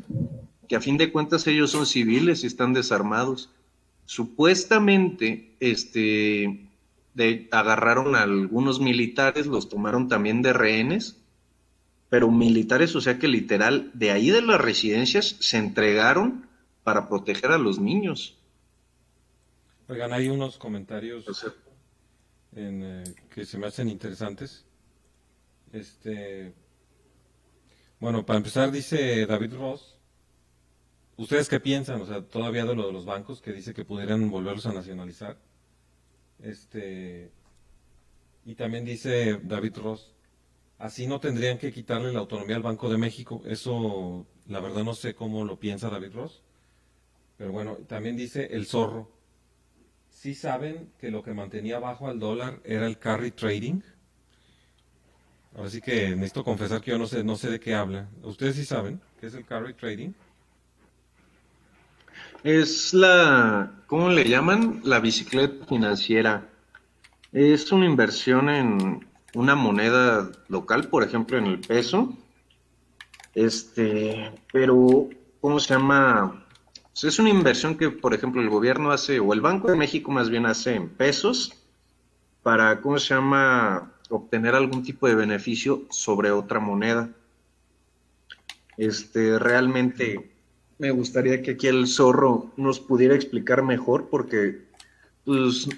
[0.67, 3.49] que a fin de cuentas ellos son civiles y están desarmados.
[4.05, 6.69] Supuestamente, este,
[7.13, 11.17] de, agarraron a algunos militares, los tomaron también de rehenes,
[12.09, 16.47] pero militares, o sea que literal, de ahí de las residencias se entregaron
[16.83, 18.37] para proteger a los niños.
[19.87, 21.53] Oigan, hay unos comentarios O sea,
[22.55, 24.65] en, eh, que se me hacen interesantes.
[25.71, 26.53] Este,
[27.99, 29.97] bueno, para empezar dice David Ross,
[31.17, 32.01] ¿ustedes qué piensan?
[32.01, 35.37] O sea, todavía de lo de los bancos que dice que pudieran volverlos a nacionalizar.
[36.39, 37.31] Este,
[38.45, 40.13] y también dice David Ross,
[40.79, 43.41] así no tendrían que quitarle la autonomía al Banco de México.
[43.45, 46.41] Eso, la verdad no sé cómo lo piensa David Ross.
[47.37, 49.20] Pero bueno, también dice el zorro.
[50.21, 53.81] ¿Sí saben que lo que mantenía bajo al dólar era el carry trading?
[55.55, 58.07] Ahora sí que necesito confesar que yo no sé, no sé de qué habla.
[58.21, 60.11] ¿Ustedes sí saben qué es el carry trading?
[62.43, 64.81] es la, ¿cómo le llaman?
[64.83, 66.47] La bicicleta financiera.
[67.31, 72.15] Es una inversión en una moneda local, por ejemplo, en el peso.
[73.33, 76.40] Este, pero, ¿cómo se llama?
[76.93, 80.11] Pues es una inversión que, por ejemplo, el gobierno hace, o el Banco de México
[80.11, 81.53] más bien hace en pesos,
[82.43, 83.93] para, ¿cómo se llama?
[84.09, 87.09] Obtener algún tipo de beneficio sobre otra moneda.
[88.77, 90.31] Este, realmente
[90.79, 94.65] me gustaría que aquí el zorro nos pudiera explicar mejor, porque,
[95.23, 95.69] pues,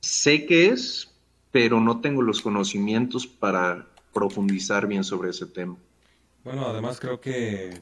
[0.00, 1.10] sé qué es,
[1.50, 5.76] pero no tengo los conocimientos para profundizar bien sobre ese tema.
[6.44, 7.80] Bueno, además creo que,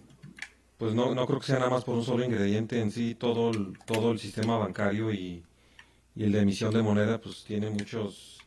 [0.83, 3.51] pues no, no creo que sea nada más por un solo ingrediente en sí, todo
[3.53, 5.45] el, todo el sistema bancario y,
[6.17, 8.41] y el de emisión de moneda, pues tiene muchos,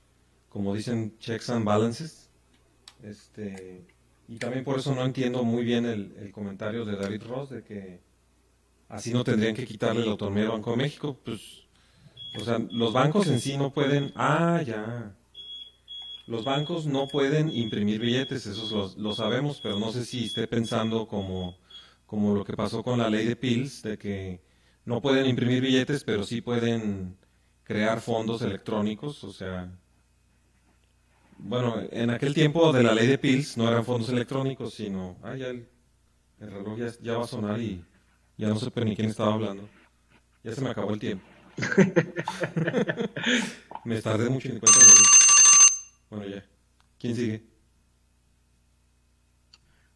[0.49, 2.29] como dicen, checks and balances.
[3.01, 3.85] Este,
[4.27, 7.63] y también por eso no entiendo muy bien el, el comentario de David Ross de
[7.63, 8.01] que
[8.89, 11.17] así no tendrían que quitarle la autonomía al Banco de México.
[11.23, 11.39] Pues,
[12.37, 15.15] o sea, los bancos en sí no pueden, ah, ya.
[16.27, 20.49] Los bancos no pueden imprimir billetes, eso lo, lo sabemos, pero no sé si esté
[20.49, 21.55] pensando como,
[22.05, 24.41] como lo que pasó con la ley de Pills, de que
[24.85, 27.17] no pueden imprimir billetes, pero sí pueden
[27.63, 29.71] crear fondos electrónicos, o sea,
[31.37, 35.35] bueno, en aquel tiempo de la ley de Pills no eran fondos electrónicos, sino, ah,
[35.35, 35.67] ya el,
[36.39, 37.83] el reloj ya, ya va a sonar y
[38.37, 39.67] ya no sé ni quién estaba hablando.
[40.43, 41.25] Ya se me acabó el tiempo.
[43.85, 44.79] me tardé mucho en cuenta.
[46.09, 46.45] Bueno, ya.
[46.99, 47.54] ¿Quién sigue?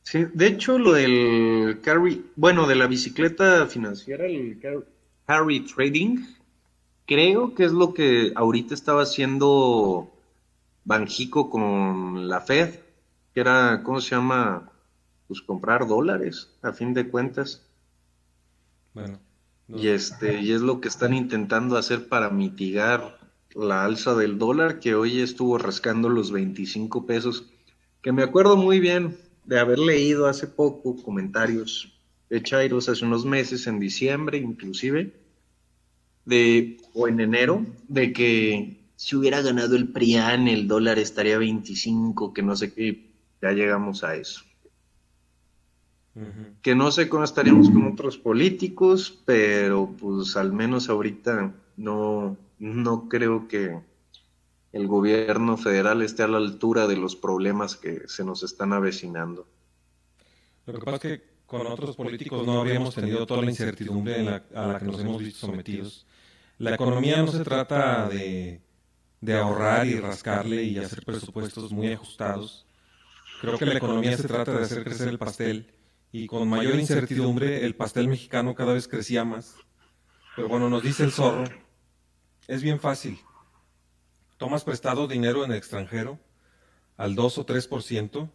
[0.09, 4.83] Sí, de hecho, lo del carry, bueno, de la bicicleta financiera, el car-
[5.27, 6.17] carry trading,
[7.05, 10.11] creo que es lo que ahorita estaba haciendo
[10.85, 12.79] Banjico con la Fed,
[13.33, 14.71] que era, ¿cómo se llama?
[15.27, 17.63] Pues comprar dólares, a fin de cuentas.
[18.93, 19.19] Bueno,
[19.67, 23.19] no Y este, y es lo que están intentando hacer para mitigar
[23.53, 27.45] la alza del dólar, que hoy estuvo rascando los 25 pesos,
[28.01, 29.17] que me acuerdo muy bien
[29.49, 31.91] de haber leído hace poco comentarios
[32.29, 35.11] de Chairos hace unos meses, en diciembre inclusive,
[36.23, 42.31] de, o en enero, de que si hubiera ganado el PRIAN, el dólar estaría 25,
[42.31, 43.09] que no sé qué,
[43.41, 44.43] ya llegamos a eso.
[46.61, 53.09] Que no sé cómo estaríamos con otros políticos, pero pues al menos ahorita no, no
[53.09, 53.79] creo que
[54.71, 59.47] el gobierno federal esté a la altura de los problemas que se nos están avecinando.
[60.65, 64.67] Lo que pasa es que con otros políticos no habríamos tenido toda la incertidumbre a
[64.67, 66.05] la que nos hemos visto sometidos.
[66.59, 68.61] La economía no se trata de,
[69.21, 72.67] de ahorrar y rascarle y hacer presupuestos muy ajustados.
[73.41, 75.73] Creo que la economía se trata de hacer crecer el pastel
[76.11, 79.55] y con mayor incertidumbre el pastel mexicano cada vez crecía más.
[80.35, 81.45] Pero bueno, nos dice el zorro,
[82.47, 83.19] es bien fácil.
[84.39, 86.17] Tomas prestado dinero en el extranjero
[86.95, 88.29] al 2 o 3%,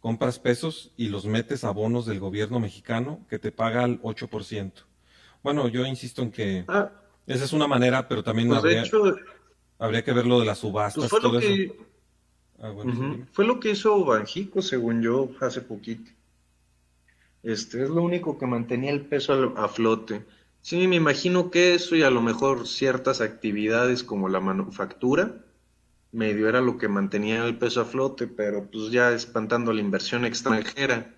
[0.00, 4.72] compras pesos y los metes a bonos del gobierno mexicano que te paga al 8%.
[5.44, 6.90] Bueno, yo insisto en que Ah,
[7.28, 9.16] esa es una manera, pero también pues habría, hecho,
[9.78, 11.48] habría que ver lo de las pues subastas, fue todo lo eso.
[11.48, 11.88] que,
[12.60, 13.24] Ah, bueno.
[13.30, 16.10] Fue lo que hizo Banjico, según yo, hace poquito.
[17.44, 20.24] Este es lo único que mantenía el peso a flote.
[20.60, 25.36] Sí, me imagino que eso y a lo mejor ciertas actividades como la manufactura,
[26.12, 30.24] medio era lo que mantenía el peso a flote, pero pues ya espantando la inversión
[30.24, 31.14] extranjera,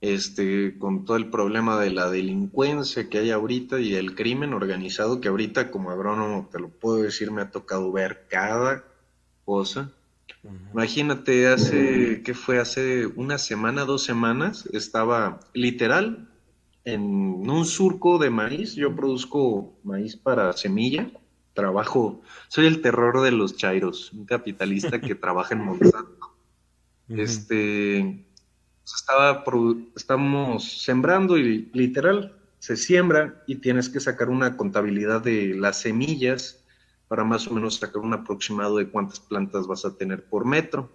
[0.00, 5.20] este, con todo el problema de la delincuencia que hay ahorita y el crimen organizado
[5.20, 8.84] que ahorita como agrónomo te lo puedo decir, me ha tocado ver cada
[9.44, 9.90] cosa.
[10.72, 12.58] Imagínate, hace, ¿qué fue?
[12.58, 16.28] Hace una semana, dos semanas, estaba literal
[16.84, 18.74] en un surco de maíz.
[18.74, 21.10] Yo produzco maíz para semilla.
[21.54, 26.34] Trabajo, soy el terror de los chairos, un capitalista que trabaja en Monsanto.
[27.08, 28.24] Este,
[28.82, 29.44] pues, estaba,
[29.94, 36.64] estamos sembrando y literal se siembra y tienes que sacar una contabilidad de las semillas
[37.08, 40.90] para más o menos sacar un aproximado de cuántas plantas vas a tener por metro.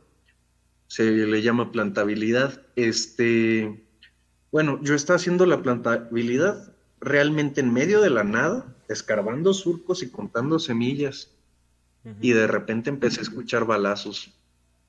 [0.87, 2.63] Se le llama plantabilidad.
[2.75, 3.85] Este,
[4.51, 10.09] bueno, yo estaba haciendo la plantabilidad realmente en medio de la nada, escarbando surcos y
[10.09, 11.31] contando semillas
[12.21, 14.33] y de repente empecé a escuchar balazos.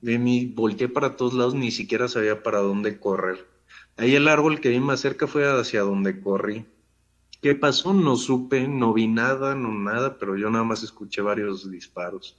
[0.01, 3.45] De mí volteé para todos lados, ni siquiera sabía para dónde correr.
[3.97, 6.65] Ahí el árbol que vi más cerca fue hacia donde corrí.
[7.41, 7.93] ¿Qué pasó?
[7.93, 12.37] No supe, no vi nada, no nada, pero yo nada más escuché varios disparos.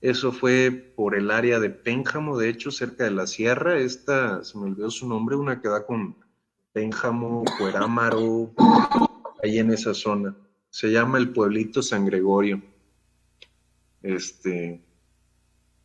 [0.00, 3.78] Eso fue por el área de Pénjamo, de hecho, cerca de la sierra.
[3.78, 6.16] Esta, se me olvidó su nombre, una que da con
[6.72, 8.52] Pénjamo, Cuerámaro,
[9.42, 10.34] ahí en esa zona.
[10.70, 12.62] Se llama el pueblito San Gregorio.
[14.02, 14.82] Este,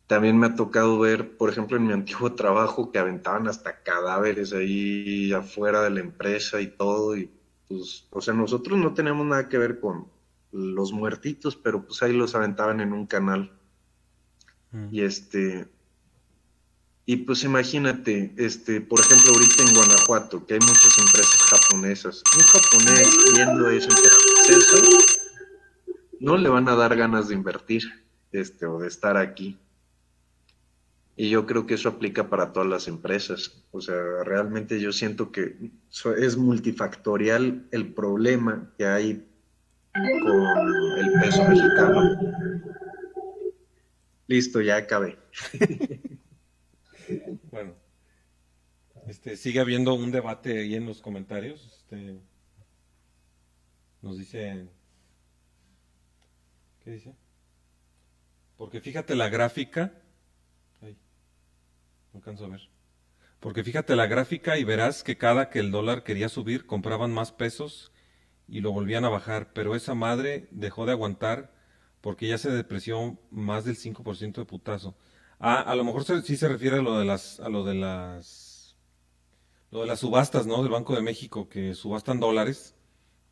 [0.06, 4.52] también me ha tocado ver, por ejemplo, en mi antiguo trabajo, que aventaban hasta cadáveres
[4.54, 7.16] ahí afuera de la empresa y todo.
[7.16, 7.30] Y
[7.68, 10.08] pues, o sea, nosotros no tenemos nada que ver con
[10.50, 13.52] los muertitos, pero pues ahí los aventaban en un canal.
[14.72, 14.88] Ujú.
[14.90, 15.68] Y este,
[17.10, 22.22] y pues imagínate, este, por ejemplo, ahorita en Guanajuato, que hay muchas empresas japonesas.
[22.36, 24.76] Un japonés viendo ese proceso,
[26.20, 27.82] no le van a dar ganas de invertir,
[28.30, 29.56] este, o de estar aquí.
[31.16, 33.64] Y yo creo que eso aplica para todas las empresas.
[33.70, 35.56] O sea, realmente yo siento que
[36.18, 39.26] es multifactorial el problema que hay
[39.94, 42.20] con el peso mexicano.
[44.26, 45.16] Listo, ya acabé.
[47.50, 47.74] Bueno,
[49.06, 51.66] este, sigue habiendo un debate ahí en los comentarios.
[51.66, 52.20] Este,
[54.02, 54.68] nos dice,
[56.84, 57.14] ¿qué dice?
[58.56, 59.92] Porque fíjate la gráfica.
[60.82, 60.96] Ay,
[62.12, 62.68] no alcanzo a ver.
[63.40, 67.30] Porque fíjate la gráfica y verás que cada que el dólar quería subir compraban más
[67.32, 67.92] pesos
[68.48, 71.52] y lo volvían a bajar, pero esa madre dejó de aguantar
[72.00, 74.96] porque ya se depreció más del 5% de putazo.
[75.40, 77.74] Ah, a lo mejor se- sí se refiere a lo de las, a lo de
[77.74, 78.76] las,
[79.70, 80.62] lo de las subastas, ¿no?
[80.62, 82.74] Del Banco de México, que subastan dólares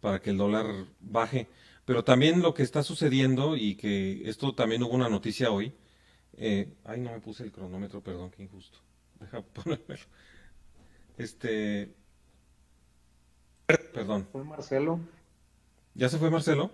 [0.00, 0.66] para que el dólar
[1.00, 1.48] baje.
[1.86, 5.74] Pero también lo que está sucediendo y que esto también hubo una noticia hoy.
[6.38, 8.78] eh, ay, no me puse el cronómetro, perdón, qué injusto.
[9.20, 10.06] Deja ponérmelo.
[11.18, 11.94] Este,
[13.92, 14.26] perdón.
[14.32, 15.00] ¿Fue Marcelo?
[15.94, 16.70] ¿Ya se fue Marcelo?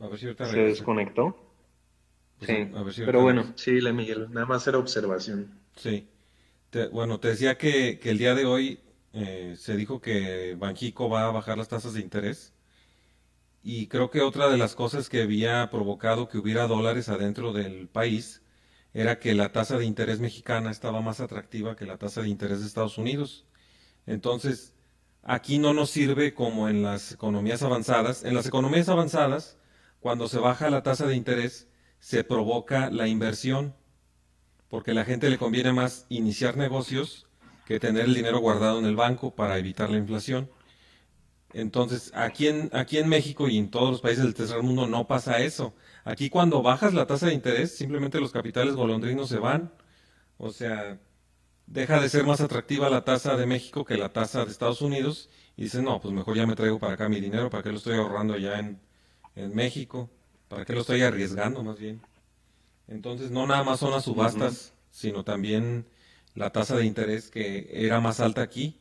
[0.00, 1.36] A ver si ahorita ¿Se desconectó?
[2.38, 5.50] Pues, Sí, a ver si pero bueno, sí, le Miguel, nada más era observación.
[5.76, 6.08] Sí.
[6.70, 8.80] Te- bueno, te decía que, que el día de hoy
[9.14, 12.54] eh, se dijo que Banxico va a bajar las tasas de interés
[13.62, 17.88] y creo que otra de las cosas que había provocado que hubiera dólares adentro del
[17.88, 18.42] país
[18.94, 22.60] era que la tasa de interés mexicana estaba más atractiva que la tasa de interés
[22.60, 23.44] de Estados Unidos.
[24.06, 24.74] Entonces,
[25.22, 28.24] aquí no nos sirve como en las economías avanzadas.
[28.24, 29.58] En las economías avanzadas,
[30.00, 31.68] cuando se baja la tasa de interés,
[32.06, 33.74] se provoca la inversión
[34.68, 37.26] porque a la gente le conviene más iniciar negocios
[37.64, 40.48] que tener el dinero guardado en el banco para evitar la inflación.
[41.52, 45.08] Entonces, aquí en, aquí en México y en todos los países del tercer mundo no
[45.08, 45.74] pasa eso.
[46.04, 49.72] Aquí cuando bajas la tasa de interés, simplemente los capitales golondrinos se van.
[50.38, 51.00] O sea,
[51.66, 55.28] deja de ser más atractiva la tasa de México que la tasa de Estados Unidos
[55.56, 57.78] y dicen, no, pues mejor ya me traigo para acá mi dinero, ¿para qué lo
[57.78, 58.80] estoy ahorrando ya en,
[59.34, 60.08] en México?
[60.48, 62.00] ¿Para qué lo estoy arriesgando más bien?
[62.88, 65.86] Entonces, no nada más son las subastas, sino también
[66.34, 68.80] la tasa de interés que era más alta aquí,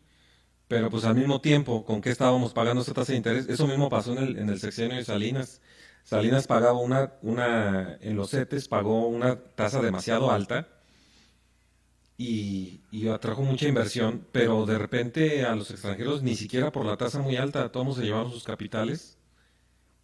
[0.68, 3.48] pero pues al mismo tiempo, ¿con qué estábamos pagando esa tasa de interés?
[3.50, 5.62] Eso mismo pasó en el, en el sexenio de Salinas.
[6.04, 10.68] Salinas pagaba una, una, en los CETES pagó una tasa demasiado alta
[12.18, 16.98] y, y atrajo mucha inversión, pero de repente a los extranjeros ni siquiera por la
[16.98, 19.18] tasa muy alta, todos se llevaron sus capitales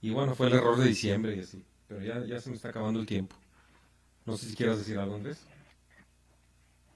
[0.01, 2.69] y bueno, fue el error de diciembre y así, pero ya, ya se me está
[2.69, 3.35] acabando el tiempo.
[4.25, 5.45] No sé si quieras decir algo, Andrés.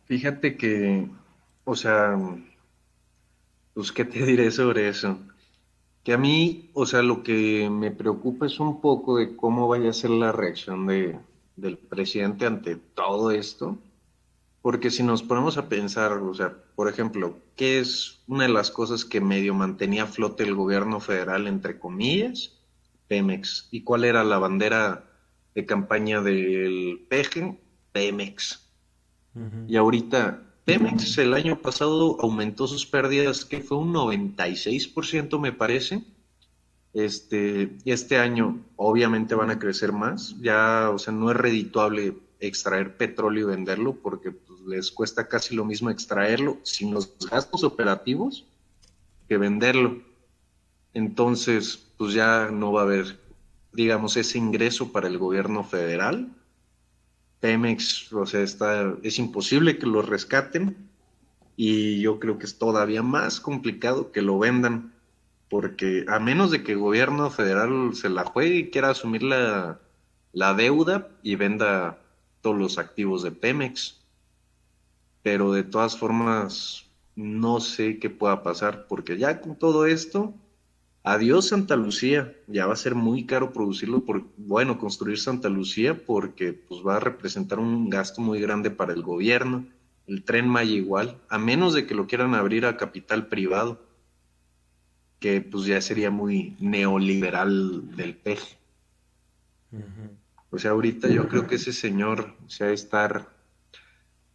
[0.05, 1.07] Fíjate que,
[1.63, 2.17] o sea,
[3.73, 5.19] pues, ¿qué te diré sobre eso?
[6.03, 9.89] Que a mí, o sea, lo que me preocupa es un poco de cómo vaya
[9.89, 11.19] a ser la reacción de,
[11.55, 13.77] del presidente ante todo esto.
[14.61, 18.71] Porque si nos ponemos a pensar, o sea, por ejemplo, ¿qué es una de las
[18.71, 22.53] cosas que medio mantenía a flote el gobierno federal, entre comillas?
[23.07, 23.67] Pemex.
[23.71, 25.05] ¿Y cuál era la bandera
[25.53, 27.59] de campaña del PEGE?
[27.91, 28.61] Pemex.
[29.67, 36.03] Y ahorita, Pemex el año pasado aumentó sus pérdidas, que fue un 96% me parece.
[36.93, 40.35] Este, y este año obviamente van a crecer más.
[40.41, 45.55] Ya, o sea, no es redituable extraer petróleo y venderlo porque pues, les cuesta casi
[45.55, 48.45] lo mismo extraerlo sin los gastos operativos
[49.27, 50.01] que venderlo.
[50.93, 53.19] Entonces, pues ya no va a haber,
[53.73, 56.29] digamos, ese ingreso para el gobierno federal.
[57.39, 60.89] Pemex, o sea, está, es imposible que lo rescaten
[61.55, 64.93] y yo creo que es todavía más complicado que lo vendan,
[65.49, 69.79] porque a menos de que el gobierno federal se la juegue y quiera asumir la,
[70.33, 71.99] la deuda y venda
[72.41, 74.01] todos los activos de Pemex.
[75.23, 76.85] Pero de todas formas,
[77.15, 80.33] no sé qué pueda pasar, porque ya con todo esto,
[81.05, 86.05] adiós Santa Lucía, ya va a ser muy caro producirlo, por, bueno, construir Santa Lucía,
[86.05, 89.65] porque pues va a representar un gasto muy grande para el gobierno,
[90.07, 93.79] el tren Maya igual, a menos de que lo quieran abrir a capital privado,
[95.19, 98.57] que pues ya sería muy neoliberal del peje.
[100.49, 103.29] O sea, ahorita yo creo que ese señor se ha de estar,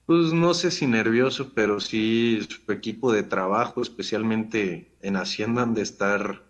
[0.07, 5.75] pues no sé si nervioso, pero sí su equipo de trabajo, especialmente en Hacienda, han
[5.75, 6.43] de estar,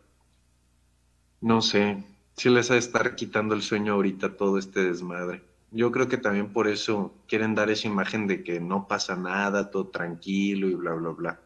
[1.40, 2.02] no sé,
[2.36, 5.42] sí les ha de estar quitando el sueño ahorita todo este desmadre.
[5.72, 9.70] Yo creo que también por eso quieren dar esa imagen de que no pasa nada,
[9.70, 11.40] todo tranquilo y bla, bla, bla.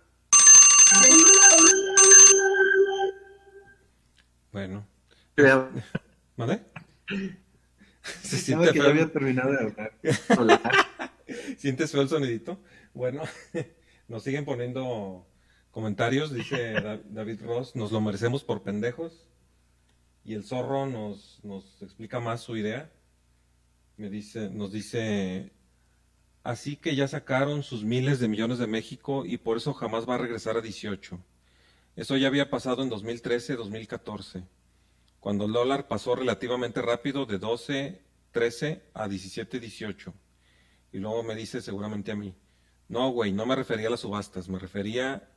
[4.52, 4.86] Bueno.
[6.36, 6.62] ¿Vale?
[8.22, 9.92] Se siente que ya había terminado de hablar.
[10.38, 10.60] Hola.
[11.56, 12.58] ¿Sientes feo el sonidito?
[12.92, 13.22] Bueno,
[14.08, 15.26] nos siguen poniendo
[15.70, 19.26] comentarios, dice Da- David Ross, nos lo merecemos por pendejos.
[20.24, 22.90] Y el zorro nos, nos explica más su idea.
[23.96, 25.52] Me dice, nos dice,
[26.42, 30.14] así que ya sacaron sus miles de millones de México y por eso jamás va
[30.14, 31.18] a regresar a 18.
[31.96, 34.44] Eso ya había pasado en 2013, 2014,
[35.20, 38.00] cuando el dólar pasó relativamente rápido de 12,
[38.32, 40.12] 13 a 17, 18.
[40.92, 42.34] Y luego me dice seguramente a mí,
[42.88, 45.28] no, güey, no me refería a las subastas, me refería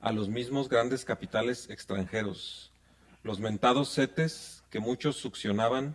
[0.00, 2.72] a los mismos grandes capitales extranjeros.
[3.28, 5.94] Los mentados CETES que muchos succionaban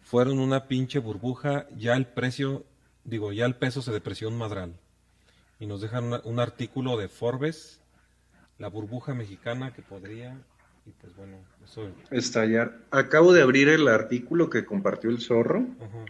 [0.00, 2.64] fueron una pinche burbuja, ya el precio,
[3.04, 4.74] digo, ya el peso se depreció un madral.
[5.60, 7.80] Y nos dejan una- un artículo de Forbes,
[8.58, 10.36] la burbuja mexicana que podría,
[10.84, 11.88] y pues bueno, eso...
[12.10, 12.76] Estallar.
[12.90, 15.64] Acabo de abrir el artículo que compartió el zorro.
[15.78, 16.06] Ajá.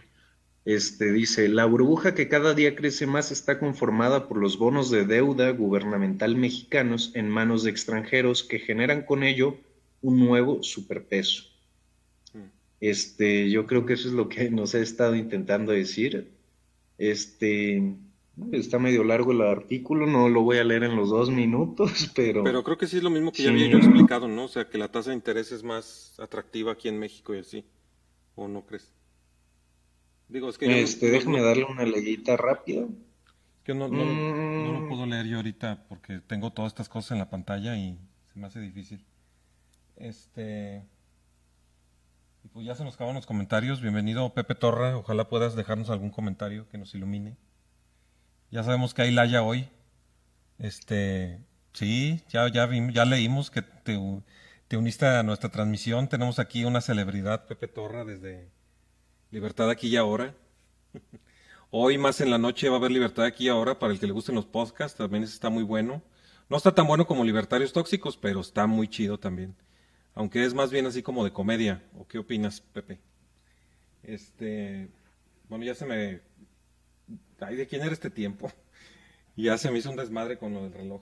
[0.65, 5.05] Este dice, la burbuja que cada día crece más está conformada por los bonos de
[5.05, 9.59] deuda gubernamental mexicanos en manos de extranjeros que generan con ello
[10.01, 11.43] un nuevo superpeso.
[12.33, 12.39] Mm.
[12.79, 16.31] Este, yo creo que eso es lo que nos he estado intentando decir.
[16.97, 17.95] Este,
[18.51, 22.43] está medio largo el artículo, no lo voy a leer en los dos minutos, pero,
[22.43, 23.55] Pero creo que sí es lo mismo que ya Sí.
[23.55, 24.45] había yo explicado, ¿no?
[24.45, 27.65] O sea, que la tasa de interés es más atractiva aquí en México y así.
[28.35, 28.91] ¿O no crees?
[30.29, 32.87] Digo, es que yo no- este, no- déjame no- darle una leída rápida.
[33.63, 34.63] que no, no, Mm.
[34.73, 37.95] no lo puedo leer yo ahorita porque tengo todas estas cosas en la pantalla y
[38.33, 39.03] se me hace difícil.
[40.01, 40.83] Este.
[42.43, 43.81] Y pues ya se nos acaban los comentarios.
[43.81, 44.97] Bienvenido Pepe Torra.
[44.97, 47.37] Ojalá puedas dejarnos algún comentario que nos ilumine.
[48.49, 49.69] Ya sabemos que hay Laya hoy.
[50.57, 51.39] Este.
[51.73, 53.97] Sí, ya, ya, vim- ya leímos que te,
[54.67, 56.09] te uniste a nuestra transmisión.
[56.09, 58.49] Tenemos aquí una celebridad, Pepe Torra, desde
[59.29, 60.33] Libertad aquí y ahora.
[61.69, 64.07] Hoy más en la noche va a haber Libertad aquí y ahora para el que
[64.07, 66.01] le gusten los podcasts, también está muy bueno.
[66.49, 69.55] No está tan bueno como Libertarios Tóxicos, pero está muy chido también.
[70.13, 71.83] Aunque es más bien así como de comedia.
[71.97, 72.99] ¿O qué opinas, Pepe?
[74.03, 74.89] Este,
[75.49, 76.19] bueno, ya se me
[77.39, 78.51] Ay, ¿de quién era este tiempo?
[79.37, 81.01] Ya se me hizo un desmadre con lo del reloj.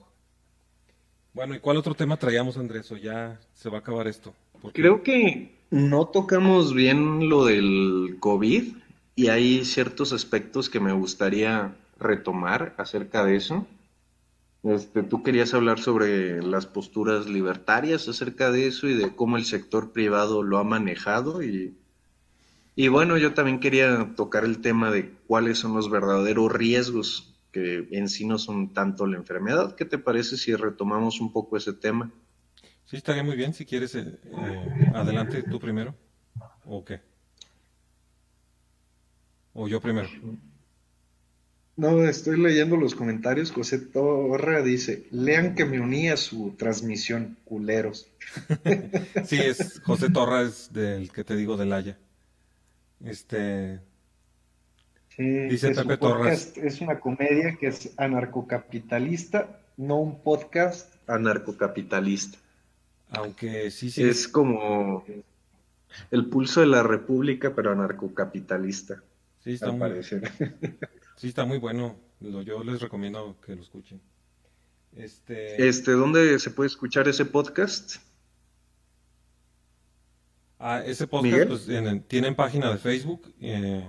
[1.34, 2.90] Bueno, ¿y cuál otro tema traíamos, Andrés?
[2.92, 4.32] ¿O ya se va a acabar esto?
[4.62, 8.72] Porque- Creo que no tocamos bien lo del COVID
[9.16, 13.66] y hay ciertos aspectos que me gustaría retomar acerca de eso.
[14.62, 19.44] Este, tú querías hablar sobre las posturas libertarias acerca de eso y de cómo el
[19.44, 21.78] sector privado lo ha manejado y,
[22.76, 27.88] y bueno, yo también quería tocar el tema de cuáles son los verdaderos riesgos que
[27.90, 29.74] en sí no son tanto la enfermedad.
[29.74, 32.10] ¿Qué te parece si retomamos un poco ese tema?
[32.84, 33.54] Sí, estaría muy bien.
[33.54, 35.94] Si quieres, eh, eh, adelante tú primero.
[36.64, 37.00] ¿O qué?
[39.52, 40.08] ¿O yo primero?
[41.80, 43.52] No, estoy leyendo los comentarios.
[43.52, 48.06] José Torra dice, lean que me uní a su transmisión, culeros.
[49.24, 51.96] Sí, es José Torra, es del que te digo del Haya.
[53.02, 53.80] Este,
[55.08, 56.52] Sí, Dice Pepe Torres.
[56.56, 62.38] es una comedia que es anarcocapitalista, no un podcast anarcocapitalista.
[63.08, 65.02] aunque sí, sí, Es como
[66.10, 69.02] el pulso de la república, pero anarcocapitalista,
[69.42, 70.30] sí está al muy, parecer.
[71.20, 71.96] sí está muy bueno.
[72.20, 74.00] Yo les recomiendo que lo escuchen.
[74.96, 77.96] Este, Este, ¿dónde se puede escuchar ese podcast?
[80.58, 83.86] ah, ese podcast pues, en tienen página de Facebook, eh,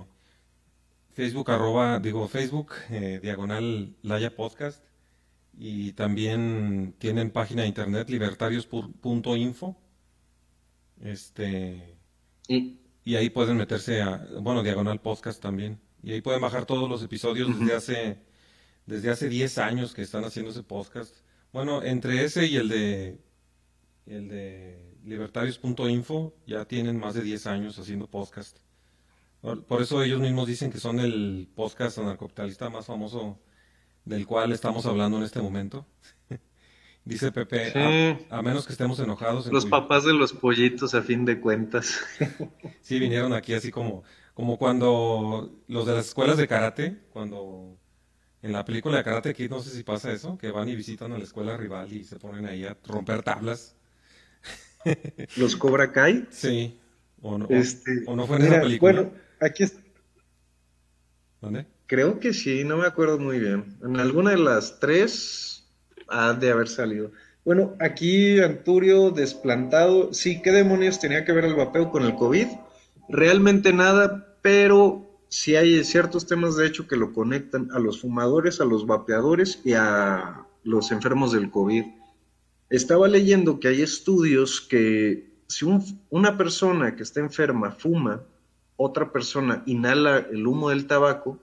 [1.14, 4.84] Facebook arroba, digo Facebook, eh, diagonal Laya Podcast,
[5.58, 9.76] y también tienen página de internet libertarios.info,
[11.00, 11.96] este,
[12.46, 16.88] Y, y ahí pueden meterse a, bueno, diagonal podcast también, y ahí pueden bajar todos
[16.88, 18.18] los episodios desde hace,
[18.86, 21.14] desde hace 10 años que están haciendo ese podcast.
[21.52, 23.18] Bueno, entre ese y el de,
[24.06, 28.58] el de libertarios.info ya tienen más de 10 años haciendo podcast.
[29.66, 33.40] Por, eso ellos mismos dicen que son el podcast anarcocapitalista más famoso
[34.04, 35.84] del cual estamos hablando en este momento.
[37.04, 38.26] Dice Pepe, Sí.
[38.30, 39.46] a, a menos que estemos enojados.
[39.48, 41.98] en los cuyo- papás de los pollitos, a fin de cuentas.
[42.80, 47.78] Sí, vinieron aquí así como, como cuando los de las escuelas de karate, cuando
[48.42, 51.12] en la película de Karate Kid, no sé si pasa eso, que van y visitan
[51.12, 53.76] a la escuela rival y se ponen ahí a romper tablas.
[55.34, 56.26] Los Cobra Kai.
[56.28, 56.80] Sí,
[57.20, 59.02] o no, Este, o no fue en mira, esa película.
[59.02, 59.78] bueno, aquí es-
[61.40, 61.66] ¿Dónde?
[61.86, 63.78] creo que sí, no me acuerdo muy bien.
[63.82, 65.68] En alguna de las tres
[66.08, 67.12] ha de haber salido.
[67.44, 70.12] Bueno, aquí Anturio desplantado.
[70.12, 72.46] Sí, ¿qué demonios tenía que ver el vapeo con el COVID?
[73.08, 78.60] Realmente nada, pero sí hay ciertos temas de hecho que lo conectan a los fumadores,
[78.60, 81.84] a los vapeadores y a los enfermos del COVID.
[82.70, 88.22] Estaba leyendo que hay estudios que si un- una persona que está enferma fuma,
[88.76, 91.38] otra persona inhala el humo del tabaco,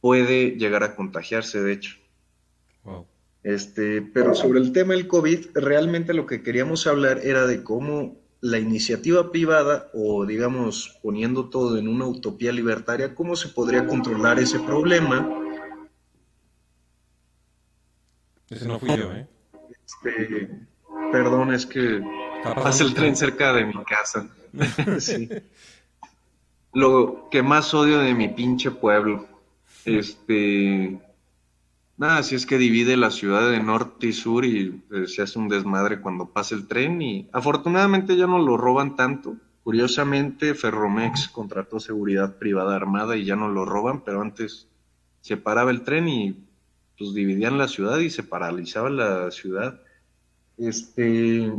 [0.00, 1.96] puede llegar a contagiarse, de hecho.
[2.84, 3.06] Wow.
[3.42, 8.16] Este, pero sobre el tema del COVID, realmente lo que queríamos hablar era de cómo
[8.46, 14.38] la iniciativa privada, o digamos, poniendo todo en una utopía libertaria, cómo se podría controlar
[14.38, 15.28] ese problema.
[18.48, 19.26] Ese no fui yo, ¿eh?
[19.84, 20.48] Este,
[21.10, 22.00] perdón, es que
[22.54, 24.28] pasa el tren cerca de mi casa.
[25.00, 25.28] Sí.
[26.72, 29.26] Lo que más odio de mi pinche pueblo.
[29.84, 30.98] Este.
[31.98, 35.38] Nada, si es que divide la ciudad de norte y sur y eh, se hace
[35.38, 39.36] un desmadre cuando pasa el tren y afortunadamente ya no lo roban tanto.
[39.62, 44.68] Curiosamente, Ferromex contrató seguridad privada armada y ya no lo roban, pero antes
[45.22, 46.36] se paraba el tren y
[46.98, 49.80] pues dividían la ciudad y se paralizaba la ciudad.
[50.58, 51.50] Este,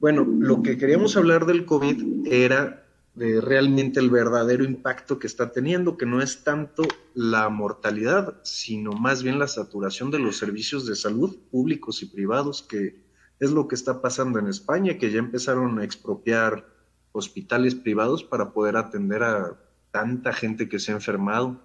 [0.00, 2.85] bueno, lo que queríamos hablar del COVID era
[3.16, 6.82] de realmente el verdadero impacto que está teniendo, que no es tanto
[7.14, 12.62] la mortalidad, sino más bien la saturación de los servicios de salud públicos y privados,
[12.62, 13.00] que
[13.40, 16.68] es lo que está pasando en España, que ya empezaron a expropiar
[17.12, 19.58] hospitales privados para poder atender a
[19.90, 21.62] tanta gente que se ha enfermado.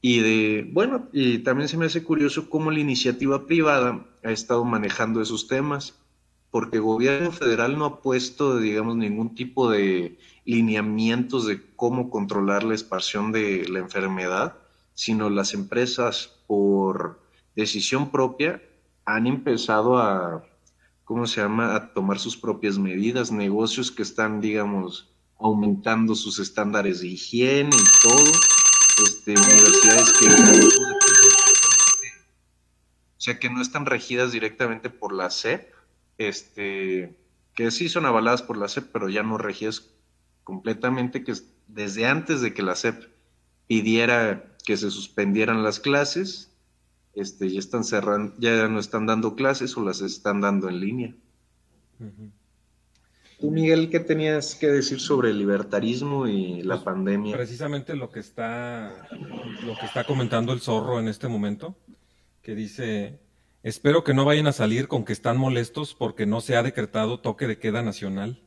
[0.00, 4.64] Y de, bueno, y también se me hace curioso cómo la iniciativa privada ha estado
[4.64, 5.94] manejando esos temas,
[6.50, 12.64] porque el gobierno federal no ha puesto, digamos, ningún tipo de lineamientos de cómo controlar
[12.64, 14.56] la expansión de la enfermedad,
[14.94, 17.20] sino las empresas por
[17.54, 18.62] decisión propia
[19.04, 20.44] han empezado a,
[21.04, 27.00] ¿cómo se llama?, a tomar sus propias medidas, negocios que están, digamos, aumentando sus estándares
[27.00, 28.24] de higiene y todo
[29.04, 30.26] este, universidades que
[33.16, 35.72] o sea que no están regidas directamente por la SEP,
[36.18, 37.14] este,
[37.54, 39.90] que sí son avaladas por la SEP, pero ya no regidas
[40.44, 43.04] completamente, que es- desde antes de que la SEP
[43.66, 46.50] pidiera que se suspendieran las clases,
[47.14, 51.14] este, ya están cerrando, ya no están dando clases o las están dando en línea.
[53.40, 57.36] Tú, Miguel, ¿qué tenías que decir sobre el libertarismo y la Pues, pandemia?
[57.36, 59.08] Precisamente lo que está,
[59.64, 61.76] lo que está comentando el zorro en este momento,
[62.42, 63.18] que dice,
[63.68, 67.18] espero que no vayan a salir con que están molestos porque no se ha decretado
[67.20, 68.40] toque de queda nacional.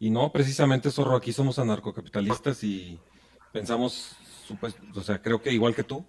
[0.00, 2.98] Y no, precisamente zorro, aquí somos anarcocapitalistas y
[3.52, 4.16] pensamos,
[4.94, 6.04] o sea, creo que igual que tú,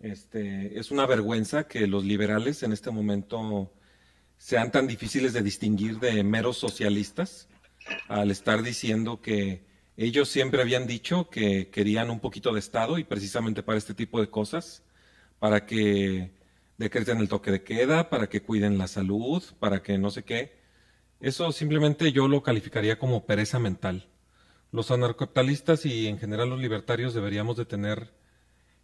[0.00, 3.72] Este, es una vergüenza que los liberales en este momento
[4.36, 7.48] sean tan difíciles de distinguir de meros socialistas
[8.08, 13.04] al estar diciendo que ellos siempre habían dicho que querían un poquito de Estado y
[13.04, 14.84] precisamente para este tipo de cosas,
[15.40, 16.37] para que
[16.78, 20.58] decreten el toque de queda, para que cuiden la salud, para que no sé qué.
[21.20, 24.08] Eso simplemente yo lo calificaría como pereza mental.
[24.70, 28.14] Los anarcocapitalistas y en general los libertarios deberíamos de tener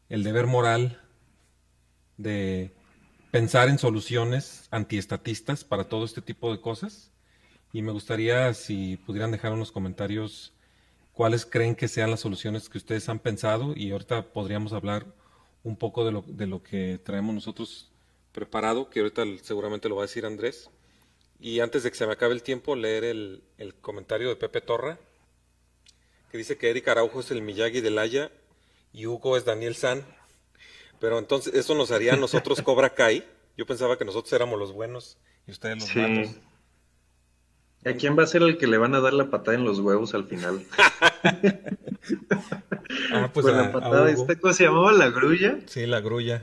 [0.08, 1.00] el deber moral
[2.16, 2.74] de
[3.30, 7.12] pensar en soluciones antiestatistas para todo este tipo de cosas.
[7.72, 10.52] Y me gustaría si pudieran dejar unos comentarios
[11.12, 15.06] cuáles creen que sean las soluciones que ustedes han pensado y ahorita podríamos hablar
[15.64, 17.90] un poco de lo, de lo que traemos nosotros
[18.32, 20.70] preparado, que ahorita seguramente lo va a decir Andrés.
[21.40, 24.60] Y antes de que se me acabe el tiempo, leer el, el comentario de Pepe
[24.60, 24.98] Torra,
[26.30, 28.30] que dice que Eric Araujo es el Miyagi de Laya
[28.92, 30.04] y Hugo es Daniel San.
[31.00, 33.24] Pero entonces eso nos haría a nosotros Cobra Kai.
[33.56, 35.98] Yo pensaba que nosotros éramos los buenos y ustedes los Sí.
[35.98, 36.28] malos.
[37.84, 39.78] ¿A quién va a ser el que le van a dar la patada en los
[39.80, 40.64] huevos al final?
[43.12, 44.92] Ah, pues a- la patada esta, ¿cómo se llamaba?
[44.92, 45.58] La grulla.
[45.66, 46.42] Sí, la grulla.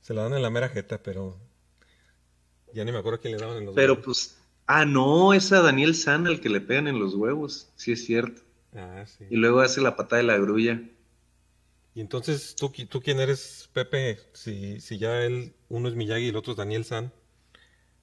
[0.00, 1.36] Se la dan en la mera jeta, pero
[2.72, 4.04] ya ni me acuerdo quién le daban en los Pero huevos.
[4.04, 7.92] pues, ah, no, es a Daniel San al que le pegan en los huevos, sí
[7.92, 8.42] es cierto.
[8.74, 9.24] Ah, sí.
[9.30, 10.80] Y luego hace la patada de la grulla.
[11.94, 14.18] Y entonces, ¿tú, tú quién eres, Pepe?
[14.32, 17.12] Si, si ya él, uno es Miyagi y el otro es Daniel San.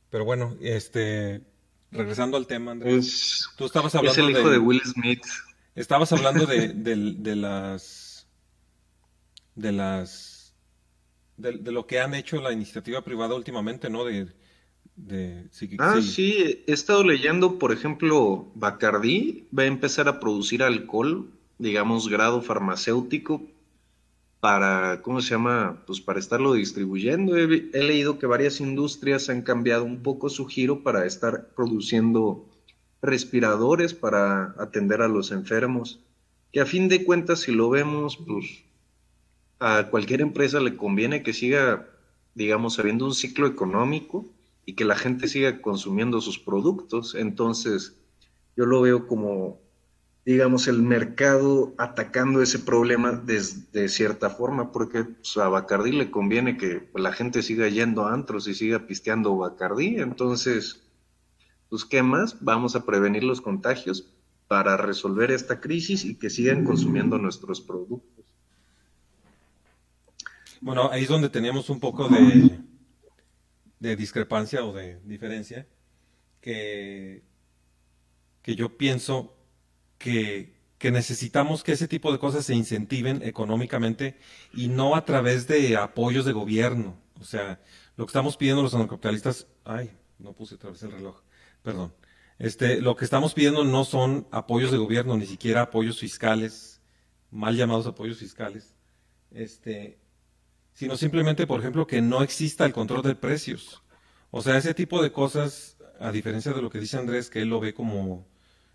[0.09, 1.41] Pero bueno, este,
[1.93, 3.05] regresando al tema, Andrés.
[3.05, 5.23] Es, Tú estabas es hablando el hijo de, de Will Smith.
[5.75, 8.27] estabas hablando de, del- de las,
[9.55, 10.53] de las,
[11.37, 14.03] de, de lo que han hecho la iniciativa privada últimamente, ¿no?
[14.05, 14.27] De,
[14.95, 16.11] de, sí, Ah, sí.
[16.11, 22.41] sí, he estado leyendo, por ejemplo, Bacardí va a empezar a producir alcohol, digamos, grado
[22.41, 23.41] farmacéutico,
[24.43, 25.81] para, ¿cómo se llama?
[25.87, 27.37] Pues para estarlo distribuyendo.
[27.37, 32.45] He, he leído que varias industrias han cambiado un poco su giro para estar produciendo
[33.01, 36.01] respiradores para atender a los enfermos,
[36.51, 38.65] que a fin de cuentas, si lo vemos, pues
[39.59, 41.87] a cualquier empresa le conviene que siga,
[42.35, 44.25] digamos, habiendo un ciclo económico
[44.65, 47.15] y que la gente siga consumiendo sus productos.
[47.15, 47.95] Entonces,
[48.57, 49.61] yo lo veo como,
[50.25, 56.57] digamos, el mercado atacando ese problema de, cierta forma, porque pues, a Bacardí le conviene
[56.57, 59.97] que la gente siga yendo a antros y siga pisteando Bacardí.
[59.97, 60.81] Entonces,
[61.69, 62.37] pues, ¿qué más?
[62.41, 64.13] Vamos a prevenir los contagios
[64.47, 68.25] para resolver esta crisis y que sigan consumiendo nuestros productos.
[70.61, 72.59] Bueno, ahí es donde teníamos un poco de,
[73.79, 75.67] de discrepancia o de diferencia,
[76.39, 77.23] que,
[78.41, 79.35] que yo pienso
[80.03, 84.17] que, necesitamos que ese tipo de cosas se incentiven económicamente
[84.53, 86.97] y no a través de apoyos de gobierno.
[87.21, 87.61] O sea,
[87.95, 91.21] lo que estamos pidiendo los anarcocapitalistas, ay, no puse otra vez el reloj,
[91.61, 91.93] perdón.
[92.37, 96.81] Este, lo que estamos pidiendo no son apoyos de gobierno, ni siquiera apoyos fiscales,
[97.31, 98.75] mal llamados apoyos fiscales.
[99.31, 99.99] Este,
[100.73, 103.83] sino simplemente, por ejemplo, que no exista el control de precios.
[104.31, 107.49] O sea, ese tipo de cosas, a diferencia de lo que dice Andrés, que él
[107.49, 108.32] lo ve como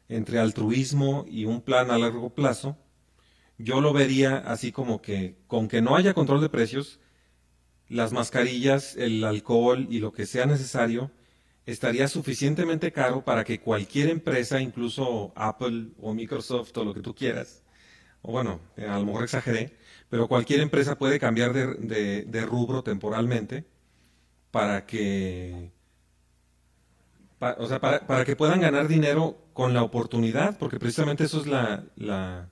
[0.08, 2.76] entre altruismo y un plan a largo plazo,
[3.58, 7.00] yo lo vería así como que con que no haya control de precios,
[7.88, 11.10] las mascarillas, el alcohol y lo que sea necesario
[11.66, 17.14] estaría suficientemente caro para que cualquier empresa, incluso Apple o Microsoft o lo que tú
[17.14, 17.62] quieras,
[18.22, 19.72] o bueno, a lo mejor exageré,
[20.10, 23.66] pero cualquier empresa puede cambiar de, de- de rubro temporalmente
[24.50, 25.70] para que,
[27.38, 31.40] pa- o sea, para, para que puedan ganar dinero con la oportunidad, porque precisamente eso
[31.40, 32.48] es la, la,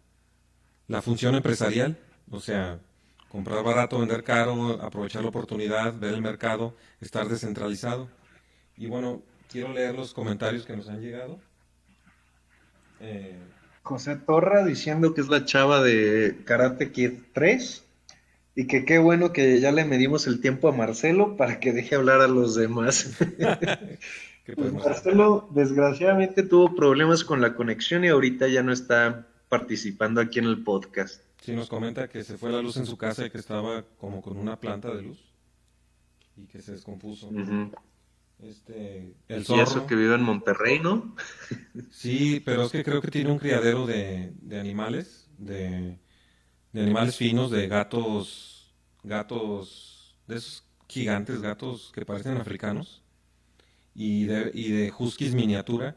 [0.89, 1.99] la función empresarial,
[2.31, 2.81] o sea,
[3.29, 8.09] comprar barato, vender caro, aprovechar la oportunidad, ver el mercado, estar descentralizado.
[8.77, 11.39] Y bueno, quiero leer los comentarios que nos han llegado.
[13.01, 13.39] Eh,
[13.83, 17.85] José Torra diciendo que es la chava de Karate Kid 3
[18.57, 21.95] y que qué bueno que ya le medimos el tiempo a Marcelo para que deje
[21.95, 23.11] hablar a los demás.
[24.47, 24.73] ¿qué Pues?
[24.73, 30.47] Marcelo desgraciadamente tuvo problemas con la conexión y ahorita ya no está participando aquí en
[30.47, 31.23] el podcast.
[31.43, 34.23] Sí, nos comenta que se fue la luz en su casa y que estaba como
[34.23, 35.19] con una planta de luz
[36.37, 37.31] y que se descompuso.
[38.39, 39.63] Este, el Y zorro.
[39.63, 41.15] eso que vive en Monterrey, ¿no?
[41.91, 45.99] Sí, pero es que creo que tiene un criadero de, de animales, de,
[46.73, 53.03] de animales finos, de gatos, gatos, de esos gigantes gatos que parecen africanos,
[53.97, 55.97] y de, y de huskies miniatura.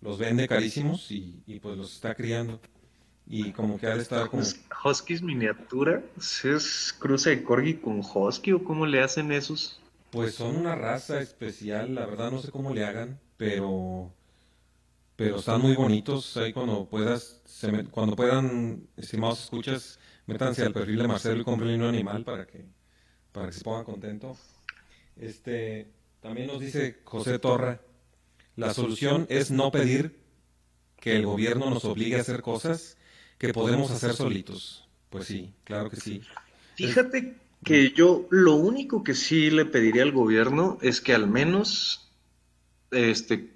[0.00, 2.60] Los vende carísimos y, y pues los está criando.
[3.26, 4.42] Y como que ha estar como...
[4.42, 9.80] Hus- Huskies miniatura, ¿es cruza de corgi con husky o cómo le hacen esos?
[10.10, 14.12] Pues son una raza especial, la verdad no sé cómo le hagan, pero
[15.16, 16.36] pero están muy bonitos.
[16.36, 21.44] Ahí cuando puedas, se me- cuando puedan, estimados escuchas, métanse al perfil de Marcelo y
[21.44, 22.66] compren un animal para que
[23.32, 24.38] para que se pongan contentos.
[25.16, 25.90] Este,
[26.22, 27.80] también nos dice José Torra,
[28.56, 30.20] la solución es no pedir
[31.00, 32.96] que el gobierno nos obligue a hacer cosas
[33.38, 34.88] que podemos hacer solitos.
[35.10, 36.22] Pues sí, claro que sí.
[36.76, 42.10] Fíjate que yo lo único que sí le pediría al gobierno es que al menos
[42.92, 43.50] este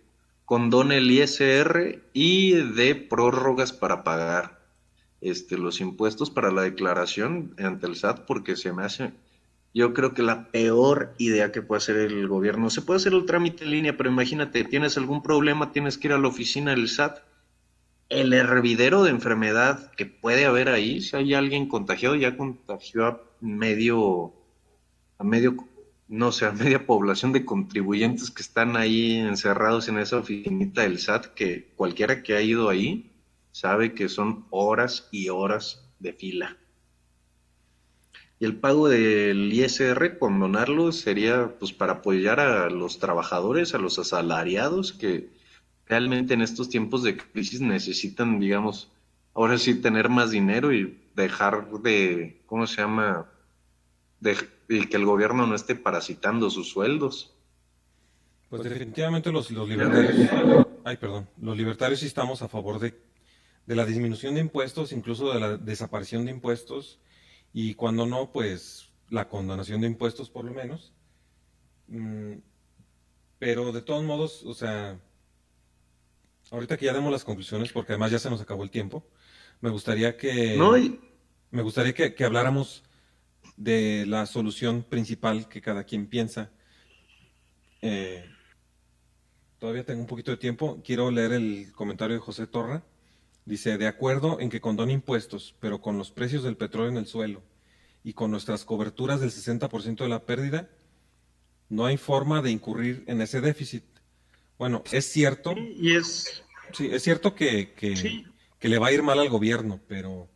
[0.45, 4.67] condone el ISR y dé prórrogas para pagar
[5.21, 9.13] este los impuestos para la declaración ante el SAT porque se me hace
[9.77, 13.27] yo creo que la peor idea que puede hacer el gobierno se puede hacer el
[13.27, 16.89] trámite en línea, pero imagínate, tienes algún problema, tienes que ir a la oficina del
[16.89, 17.19] SAT
[18.09, 23.21] el hervidero de enfermedad que puede haber ahí, si hay alguien contagiado, ya contagió a
[23.43, 24.33] medio,
[25.19, 25.57] a medio,
[26.09, 30.99] no sé, a media población de contribuyentes que están ahí encerrados en esa oficinita del
[30.99, 33.13] SAT, que cualquiera que ha ido ahí
[33.53, 36.57] sabe que son horas y horas de fila.
[38.39, 43.99] Y el pago del ISR, condonarlo, sería pues para apoyar a los trabajadores, a los
[43.99, 45.31] asalariados que
[45.87, 48.91] realmente en estos tiempos de crisis necesitan, digamos,
[49.33, 53.31] ahora sí tener más dinero y dejar de, ¿cómo se llama?
[54.21, 54.37] De,
[54.69, 57.33] y que el gobierno no esté parasitando sus sueldos.
[58.51, 62.95] Pues definitivamente los, los libertarios, ay, perdón, los libertarios sí estamos a favor de,
[63.67, 66.99] de la disminución de impuestos, incluso de la desaparición de impuestos,
[67.59, 70.93] y cuando no, pues la condonación de impuestos por lo menos.
[71.89, 72.35] Mm,
[73.39, 75.01] pero de todos modos, o sea,
[76.51, 79.09] ahorita que ya demos las conclusiones, porque además ya se nos acabó el tiempo,
[79.63, 81.01] me gustaría que, No, y-
[81.51, 82.83] me gustaría que, que habláramos
[83.57, 86.53] de la solución principal que cada quien piensa.
[87.81, 88.23] Eh,
[89.59, 90.83] todavía tengo un poquito de tiempo.
[90.85, 92.85] Quiero leer el comentario de José Torra.
[93.47, 97.07] Dice, de acuerdo en que condone impuestos, pero con los precios del petróleo en el
[97.07, 97.43] suelo
[98.05, 100.69] y con nuestras coberturas del 60% de la pérdida,
[101.69, 103.85] no hay forma de incurrir en ese déficit.
[104.59, 106.43] Bueno, es cierto, y es,
[106.73, 108.27] sí, es cierto que, que, Sí.
[108.59, 110.29] que le va a ir mal al gobierno, pero,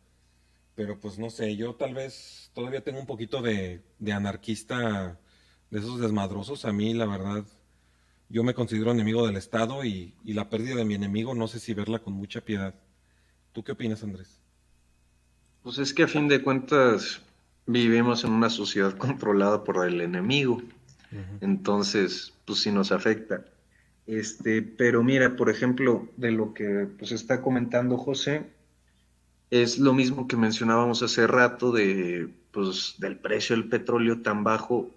[0.75, 5.19] pero pues no sé, yo tal vez todavía tengo un poquito de, de anarquista,
[5.69, 6.63] de esos desmadrosos.
[6.65, 7.45] A mí, la verdad,
[8.29, 11.59] yo me considero enemigo del Estado y, y la pérdida de mi enemigo no sé
[11.59, 12.75] si verla con mucha piedad.
[13.53, 14.41] ¿Tú qué opinas, Andrés?
[15.63, 17.21] pues es que a fin de cuentas
[17.65, 20.61] vivimos en una sociedad controlada por el enemigo.
[21.41, 23.43] Entonces, pues sí nos afecta.
[24.07, 28.49] Este, pero mira, por ejemplo, de lo que pues está comentando José,
[29.49, 34.89] es lo mismo que mencionábamos hace rato de pues del precio del petróleo tan bajo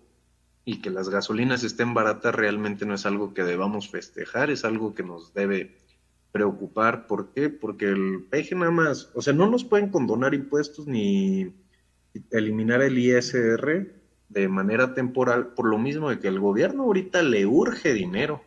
[0.64, 4.94] y que las gasolinas estén baratas realmente no es algo que debamos festejar, es algo
[4.94, 5.76] que nos debe
[6.34, 7.06] preocupar.
[7.06, 7.48] ¿Por qué?
[7.48, 11.54] Porque el peje nada más, o sea, no nos pueden condonar impuestos ni
[12.32, 13.94] eliminar el ISR
[14.30, 18.42] de manera temporal, por lo mismo de que el gobierno ahorita le urge dinero,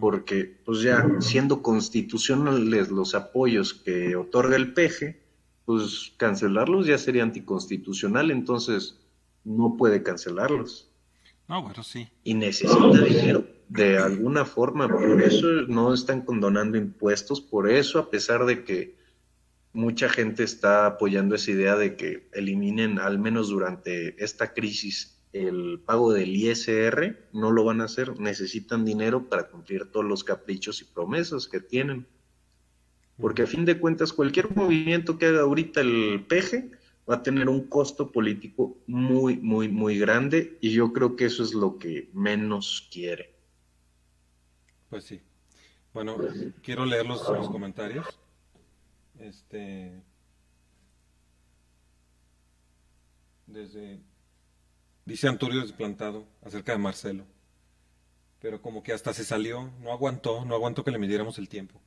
[0.00, 5.22] porque pues ya siendo constitucionales los apoyos que otorga el peje,
[5.64, 8.98] pues cancelarlos ya sería anticonstitucional, entonces
[9.44, 10.91] no puede cancelarlos
[11.48, 11.82] No, bueno,
[12.24, 18.10] y necesita dinero de alguna forma, por eso no están condonando impuestos, por eso a
[18.10, 18.96] pesar de que
[19.72, 25.80] mucha gente está apoyando esa idea de que eliminen al menos durante esta crisis el
[25.86, 30.82] pago del ISR, no lo van a hacer, necesitan dinero para cumplir todos los caprichos
[30.82, 32.06] y promesas que tienen.
[33.18, 37.48] Porque a fin de cuentas cualquier movimiento que haga ahorita el PG va a tener
[37.48, 42.10] un costo político muy, muy, muy grande y yo creo que eso es lo que
[42.12, 43.34] menos quiere.
[44.88, 45.20] Pues sí.
[45.92, 46.16] Bueno,
[46.62, 48.06] quiero leer los, comentarios.
[49.18, 50.00] Este.
[53.46, 54.00] Desde.
[55.04, 57.24] Dice Antonio Desplantado acerca de Marcelo.
[58.40, 61.80] Pero como que hasta se salió, no aguantó, no aguantó que le midiéramos el tiempo.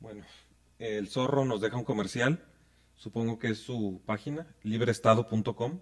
[0.00, 0.24] Bueno,
[0.78, 2.44] el zorro nos deja un comercial.
[2.96, 5.80] Supongo que es su página, libreestado.com.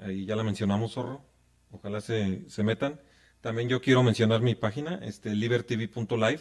[0.00, 1.24] Ahí ya la mencionamos, zorro.
[1.70, 3.00] Ojalá se, se metan.
[3.40, 6.40] También yo quiero mencionar mi página, este, libertv.live,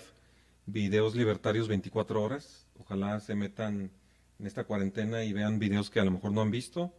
[0.65, 2.67] videos libertarios 24 horas.
[2.79, 3.91] Ojalá se metan
[4.39, 6.93] en esta cuarentena y vean videos que a lo mejor no han visto,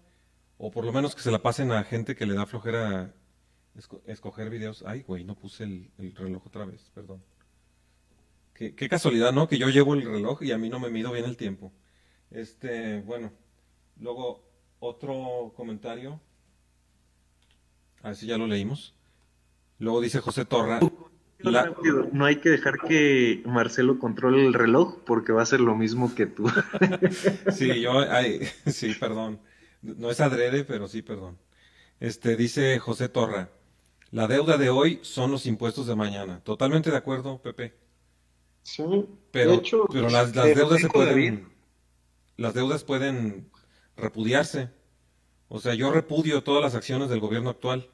[0.58, 3.12] o por lo menos que se la pasen a gente que le da flojera
[3.76, 4.84] esco- escoger videos.
[4.86, 7.22] Ay, güey, no puse el, el reloj otra vez, perdón.
[8.54, 9.48] Qué, qué casualidad, ¿no?
[9.48, 11.72] Que yo llevo el reloj y a mí no me mido bien el tiempo.
[12.34, 13.32] Este, bueno,
[14.00, 14.42] luego
[14.80, 16.20] otro comentario.
[18.02, 18.94] A ver si ya lo leímos.
[19.78, 20.80] Luego dice José Torra.
[21.38, 21.72] la-
[22.12, 26.14] No hay que dejar que Marcelo controle el reloj porque va a ser lo mismo
[26.14, 26.44] que tú.
[27.52, 29.40] Sí, yo, ay, sí, perdón.
[29.80, 31.38] No es adrede, pero sí, perdón.
[32.00, 33.50] Este, dice José Torra.
[34.10, 36.40] La deuda de hoy son los impuestos de mañana.
[36.42, 37.74] Totalmente de acuerdo, Pepe.
[38.62, 38.84] Sí,
[39.30, 41.48] Pero, de hecho, pero las, las deudas se David, pueden,
[42.36, 43.50] las deudas pueden
[43.96, 44.70] repudiarse.
[45.48, 47.88] O sea, yo repudio todas las acciones del gobierno actual.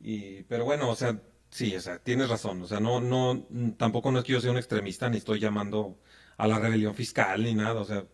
[0.00, 1.20] Y, pero bueno, o sea,
[1.50, 2.62] sí, o sea, tienes razón.
[2.62, 3.46] O sea, no, no,
[3.76, 5.98] tampoco no es que yo sea un extremista ni estoy llamando
[6.36, 7.80] a la rebelión fiscal ni nada.
[7.80, 8.04] O sea,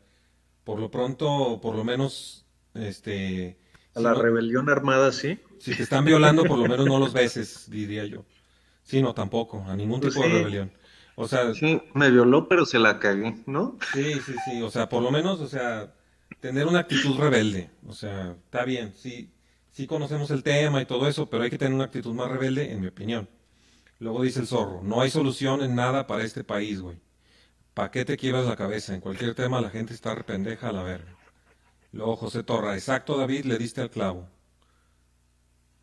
[0.64, 3.58] por lo pronto, por lo menos, este,
[3.94, 5.38] a si la no- rebelión armada, sí.
[5.58, 8.24] si te están violando, por lo menos no los beses, diría yo.
[8.84, 10.72] Sí, no, tampoco, a ningún Pues tipo de rebelión.
[11.14, 13.78] O sea, Sí, me violó, pero se la cagué, ¿no?
[13.92, 15.94] Sí, sí, sí, o sea, por lo menos, o sea,
[16.40, 19.32] tener una actitud rebelde, o sea, está bien, sí,
[19.70, 22.72] sí conocemos el tema y todo eso, pero hay que tener una actitud más rebelde,
[22.72, 23.28] en mi opinión.
[23.98, 26.98] Luego dice el zorro, no hay solución en nada para este país, güey.
[27.74, 28.94] ¿Para qué te quiebras la cabeza?
[28.94, 31.18] En cualquier tema la gente está rependeja a la verga.
[31.92, 34.28] Luego José Torra, exacto David, le diste al clavo.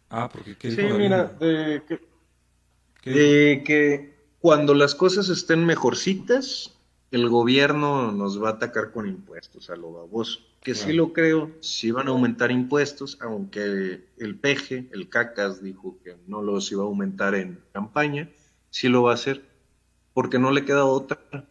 [0.09, 0.97] Ah, porque ¿qué dijo Sí, David?
[0.97, 1.99] mira, de que,
[3.01, 3.39] ¿Qué dijo?
[3.63, 6.76] que cuando las cosas estén mejorcitas,
[7.12, 10.40] el gobierno nos va a atacar con impuestos a lo baboso.
[10.62, 15.98] Que sí lo creo, sí van a aumentar impuestos, aunque el peje, el cacas, dijo
[16.04, 18.30] que no los iba a aumentar en campaña,
[18.70, 19.46] sí lo va a hacer,
[20.14, 21.48] porque no le queda otra,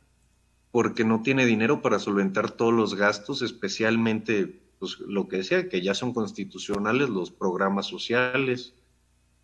[0.71, 5.83] porque no tiene dinero para solventar todos los gastos, especialmente pues, lo que decía, que
[5.83, 8.75] ya son constitucionales los programas sociales.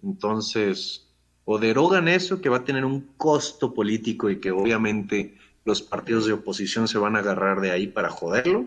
[0.03, 1.04] Entonces,
[1.45, 5.35] o derogan eso, que va a tener un costo político y que obviamente
[5.65, 8.67] los partidos de oposición se van a agarrar de ahí para joderlo,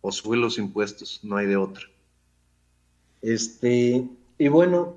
[0.00, 1.84] o suben los impuestos, no hay de otra.
[3.22, 4.06] Este,
[4.38, 4.96] y bueno,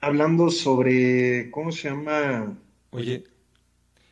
[0.00, 2.56] hablando sobre, ¿cómo se llama?
[2.90, 3.24] Oye,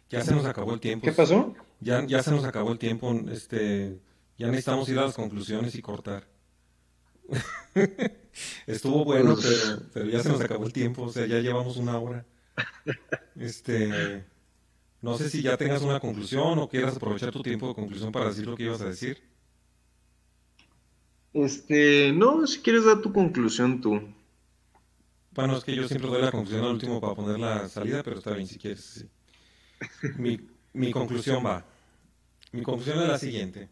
[0.08, 1.04] ya se nos acabó el tiempo.
[1.04, 1.54] ¿Qué pasó?
[1.80, 3.98] Ya, ya se nos acabó el tiempo, este,
[4.36, 6.26] ya necesitamos ir a las conclusiones y cortar.
[8.66, 11.98] Estuvo bueno, pero, pero ya se nos acabó el tiempo, o sea, ya llevamos una
[11.98, 12.26] hora.
[13.36, 14.24] Este,
[15.00, 18.28] no sé si ya tengas una conclusión o quieras aprovechar tu tiempo de conclusión para
[18.28, 19.22] decir lo que ibas a decir.
[21.32, 24.00] Este, no, si quieres dar tu conclusión tú.
[25.30, 28.18] Bueno, es que yo siempre doy la conclusión al último para poner la salida, pero
[28.18, 28.84] está bien si quieres.
[28.84, 29.08] sí.
[30.18, 30.38] Mi,
[30.74, 31.64] mi conclusión va.
[32.52, 33.68] Mi conclusión es la siguiente.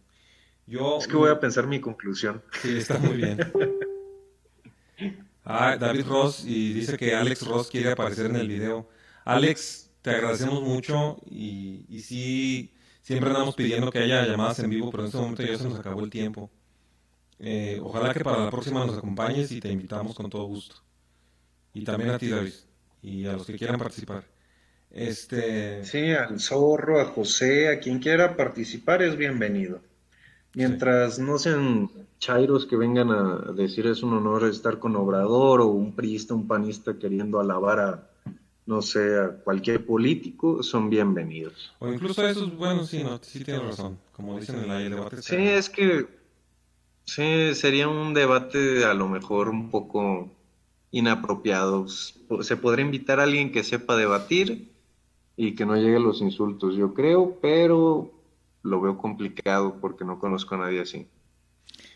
[0.69, 2.43] Yo, Es que voy a pensar mi conclusión.
[2.61, 3.39] Sí, está muy bien.
[5.51, 8.87] Ah, David Ross y dice que Alex Ross quiere aparecer en el video.
[9.25, 14.91] Alex, te agradecemos mucho y, y sí, siempre andamos pidiendo que haya llamadas en vivo,
[14.91, 16.51] pero en este momento ya se nos acabó el tiempo.
[17.39, 20.77] Eh, ojalá que para la próxima nos acompañes y te invitamos con todo gusto.
[21.73, 22.53] Y también a ti, David,
[23.01, 24.25] y a los que quieran participar.
[24.91, 29.88] Este, Sí, al zorro, a José, a quien quiera participar es bienvenido.
[30.55, 35.67] Mientras no sean chairos que vengan a decir es un honor estar con Obrador o
[35.67, 38.11] un priista, un panista queriendo alabar a,
[38.67, 41.73] no sé, a cualquier político, son bienvenidos.
[41.79, 43.99] o incluso esos, bueno, sí, no, sí tienes razón.
[44.13, 45.23] Como dicen en el debate.
[45.23, 46.07] Sí, es que
[47.05, 50.31] sí, sería un debate a lo mejor un poco
[50.91, 51.87] inapropiado.
[51.89, 54.73] Se podría invitar a alguien que sepa debatir
[55.37, 58.18] y que no llegue a los insultos, yo creo, pero
[58.63, 61.09] lo veo complicado porque no conozco a nadie así.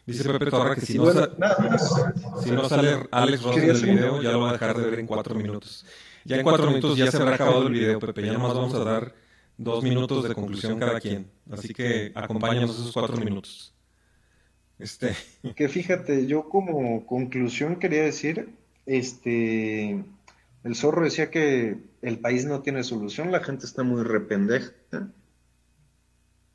[0.06, 1.94] Dice Pepe Torra que si no, Bueno, sa- nada más.
[2.42, 4.52] si no sale Alex Ross en Quería el hacer un- video, ya lo va a
[4.52, 5.86] dejar de ver en cuatro minutos.
[6.24, 8.26] Ya en cuatro minutos ya se habrá acabado el video, Pepe.
[8.26, 9.14] Ya nomás vamos a dar
[9.56, 11.30] dos minutos de conclusión cada quien.
[11.50, 13.74] Así que acompáñanos esos cuatro minutos.
[14.78, 15.14] Este,
[15.56, 18.50] Que fíjate, yo como conclusión quería decir,
[18.86, 20.04] este,
[20.64, 24.72] el zorro decía que el país no tiene solución, la gente está muy rependeja.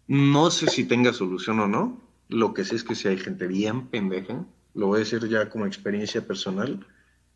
[0.08, 3.47] No sé si tenga solución o no, lo que sé es que si hay gente
[3.47, 6.86] bien pendeja, lo voy a decir ya como experiencia personal,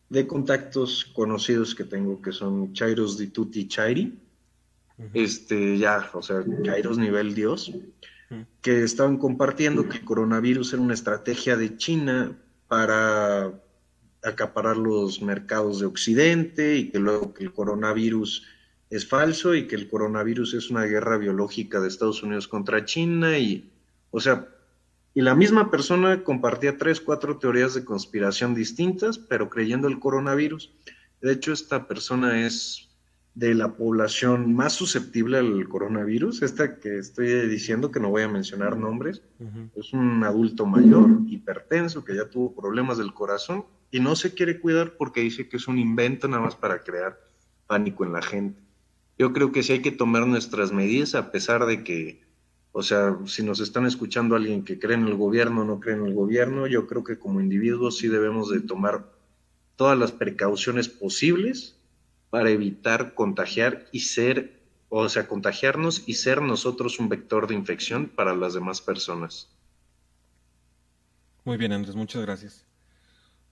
[0.10, 4.20] de contactos conocidos que tengo que son Chairos di Tutti Chairi,
[5.14, 7.72] este, ya, o sea, Chairos nivel Dios,
[8.62, 13.52] que estaban compartiendo que el coronavirus era una estrategia de China para
[14.24, 18.46] acaparar los mercados de Occidente y que luego que el coronavirus
[18.92, 23.38] es falso y que el coronavirus es una guerra biológica de Estados Unidos contra China
[23.38, 23.72] y,
[24.12, 24.50] o sea,
[25.14, 30.74] y la misma persona compartía tres, cuatro teorías de conspiración distintas, pero creyendo el coronavirus.
[31.22, 32.90] De hecho, esta persona es
[33.34, 38.28] de la población más susceptible al coronavirus, esta que estoy diciendo que no voy a
[38.28, 39.22] mencionar nombres,
[39.74, 44.60] es un adulto mayor, hipertenso, que ya tuvo problemas del corazón y no se quiere
[44.60, 47.18] cuidar porque dice que es un invento nada más para crear
[47.68, 48.71] pánico en la gente.
[49.18, 52.22] Yo creo que sí hay que tomar nuestras medidas a pesar de que,
[52.72, 55.96] o sea, si nos están escuchando alguien que cree en el gobierno o no cree
[55.96, 59.06] en el gobierno, yo creo que como individuos sí debemos de tomar
[59.76, 61.76] todas las precauciones posibles
[62.30, 64.60] para evitar contagiar y ser,
[64.90, 69.50] o sea, contagiarnos y ser nosotros un vector de infección para las demás personas.
[71.44, 72.66] Muy bien, Andrés, muchas gracias.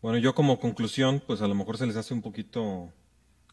[0.02, 2.94] Bueno, yo como conclusión, pues a lo mejor se les hace un poquito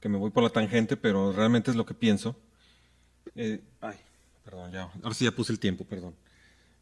[0.00, 2.36] que me voy por la tangente, pero realmente es lo que pienso.
[3.34, 3.96] Eh, ay,
[4.44, 6.14] perdón, ya, ahora sí ya puse el tiempo, perdón.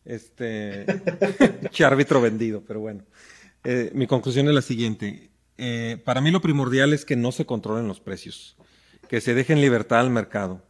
[0.05, 0.85] Este,
[1.85, 3.05] árbitro vendido, pero bueno.
[3.65, 5.31] Eh, mi conclusión es la siguiente.
[5.57, 8.57] Eh, para mí lo primordial es que no se controlen los precios,
[9.09, 10.63] que se dejen libertad al mercado.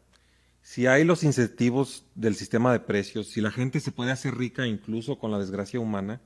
[0.62, 4.66] Si hay los incentivos del sistema de precios, si la gente se puede hacer rica
[4.66, 6.20] incluso con la desgracia humana,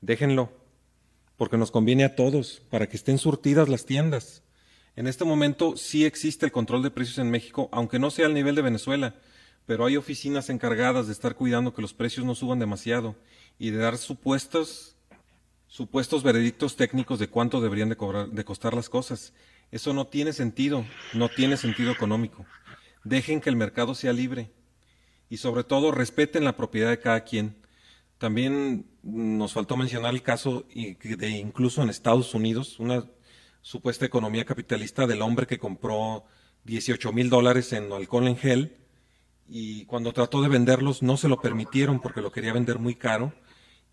[0.00, 0.50] déjenlo,
[1.36, 4.42] porque nos conviene a todos, para que estén surtidas las tiendas.
[5.00, 8.34] En este momento sí existe el control de precios en México, aunque no sea al
[8.34, 9.14] nivel de Venezuela,
[9.64, 13.16] pero hay oficinas encargadas de estar cuidando que los precios no suban demasiado
[13.58, 14.96] y de dar supuestos
[15.68, 17.96] supuestos veredictos técnicos de cuánto deberían de,
[18.30, 19.32] de costar las cosas.
[19.70, 20.84] Eso no tiene sentido,
[21.14, 22.44] no tiene sentido económico.
[23.02, 24.50] Dejen que el mercado sea libre
[25.30, 27.56] y sobre todo respeten la propiedad de cada quien.
[28.18, 33.06] También nos faltó mencionar el caso de incluso en Estados Unidos, una
[33.62, 36.24] supuesta economía capitalista del hombre que compró
[36.64, 38.76] 18 mil dólares en alcohol en gel
[39.48, 43.32] y cuando trató de venderlos no se lo permitieron porque lo quería vender muy caro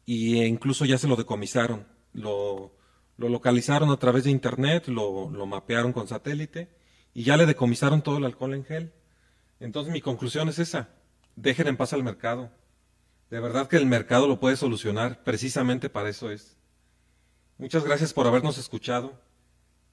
[0.06, 1.86] y incluso ya se lo decomisaron.
[2.14, 2.76] Lo,
[3.18, 6.70] lo localizaron a través de internet, lo, lo, mapearon con satélite
[7.14, 8.94] y ya le decomisaron todo el alcohol en gel.
[9.60, 10.90] Entonces mi conclusión es esa,
[11.36, 12.52] dejen en paz al mercado.
[13.30, 16.58] De verdad que el mercado lo puede solucionar, precisamente para eso es.
[17.58, 19.20] Muchas gracias por habernos escuchado.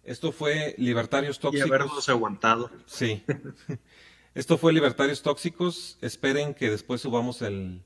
[0.05, 1.67] Esto fue Libertarios Tóxicos.
[1.67, 2.71] Y habernos aguantado.
[2.87, 3.25] Sí.
[4.35, 5.99] Esto fue Libertarios Tóxicos.
[6.01, 7.83] Esperen que después subamos el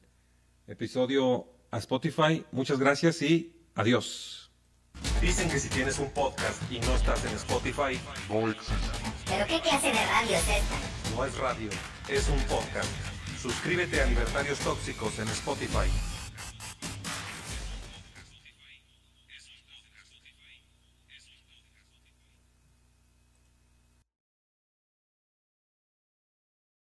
[0.66, 2.44] episodio a Spotify.
[2.50, 4.50] Muchas gracias y adiós.
[5.20, 10.06] Dicen que si tienes un podcast y no estás en Spotify, ¿Pero qué clase de
[10.06, 11.14] radio es esta?
[11.14, 11.70] No es radio,
[12.08, 12.90] es un podcast.
[13.40, 15.88] Suscríbete a Libertarios Tóxicos en Spotify.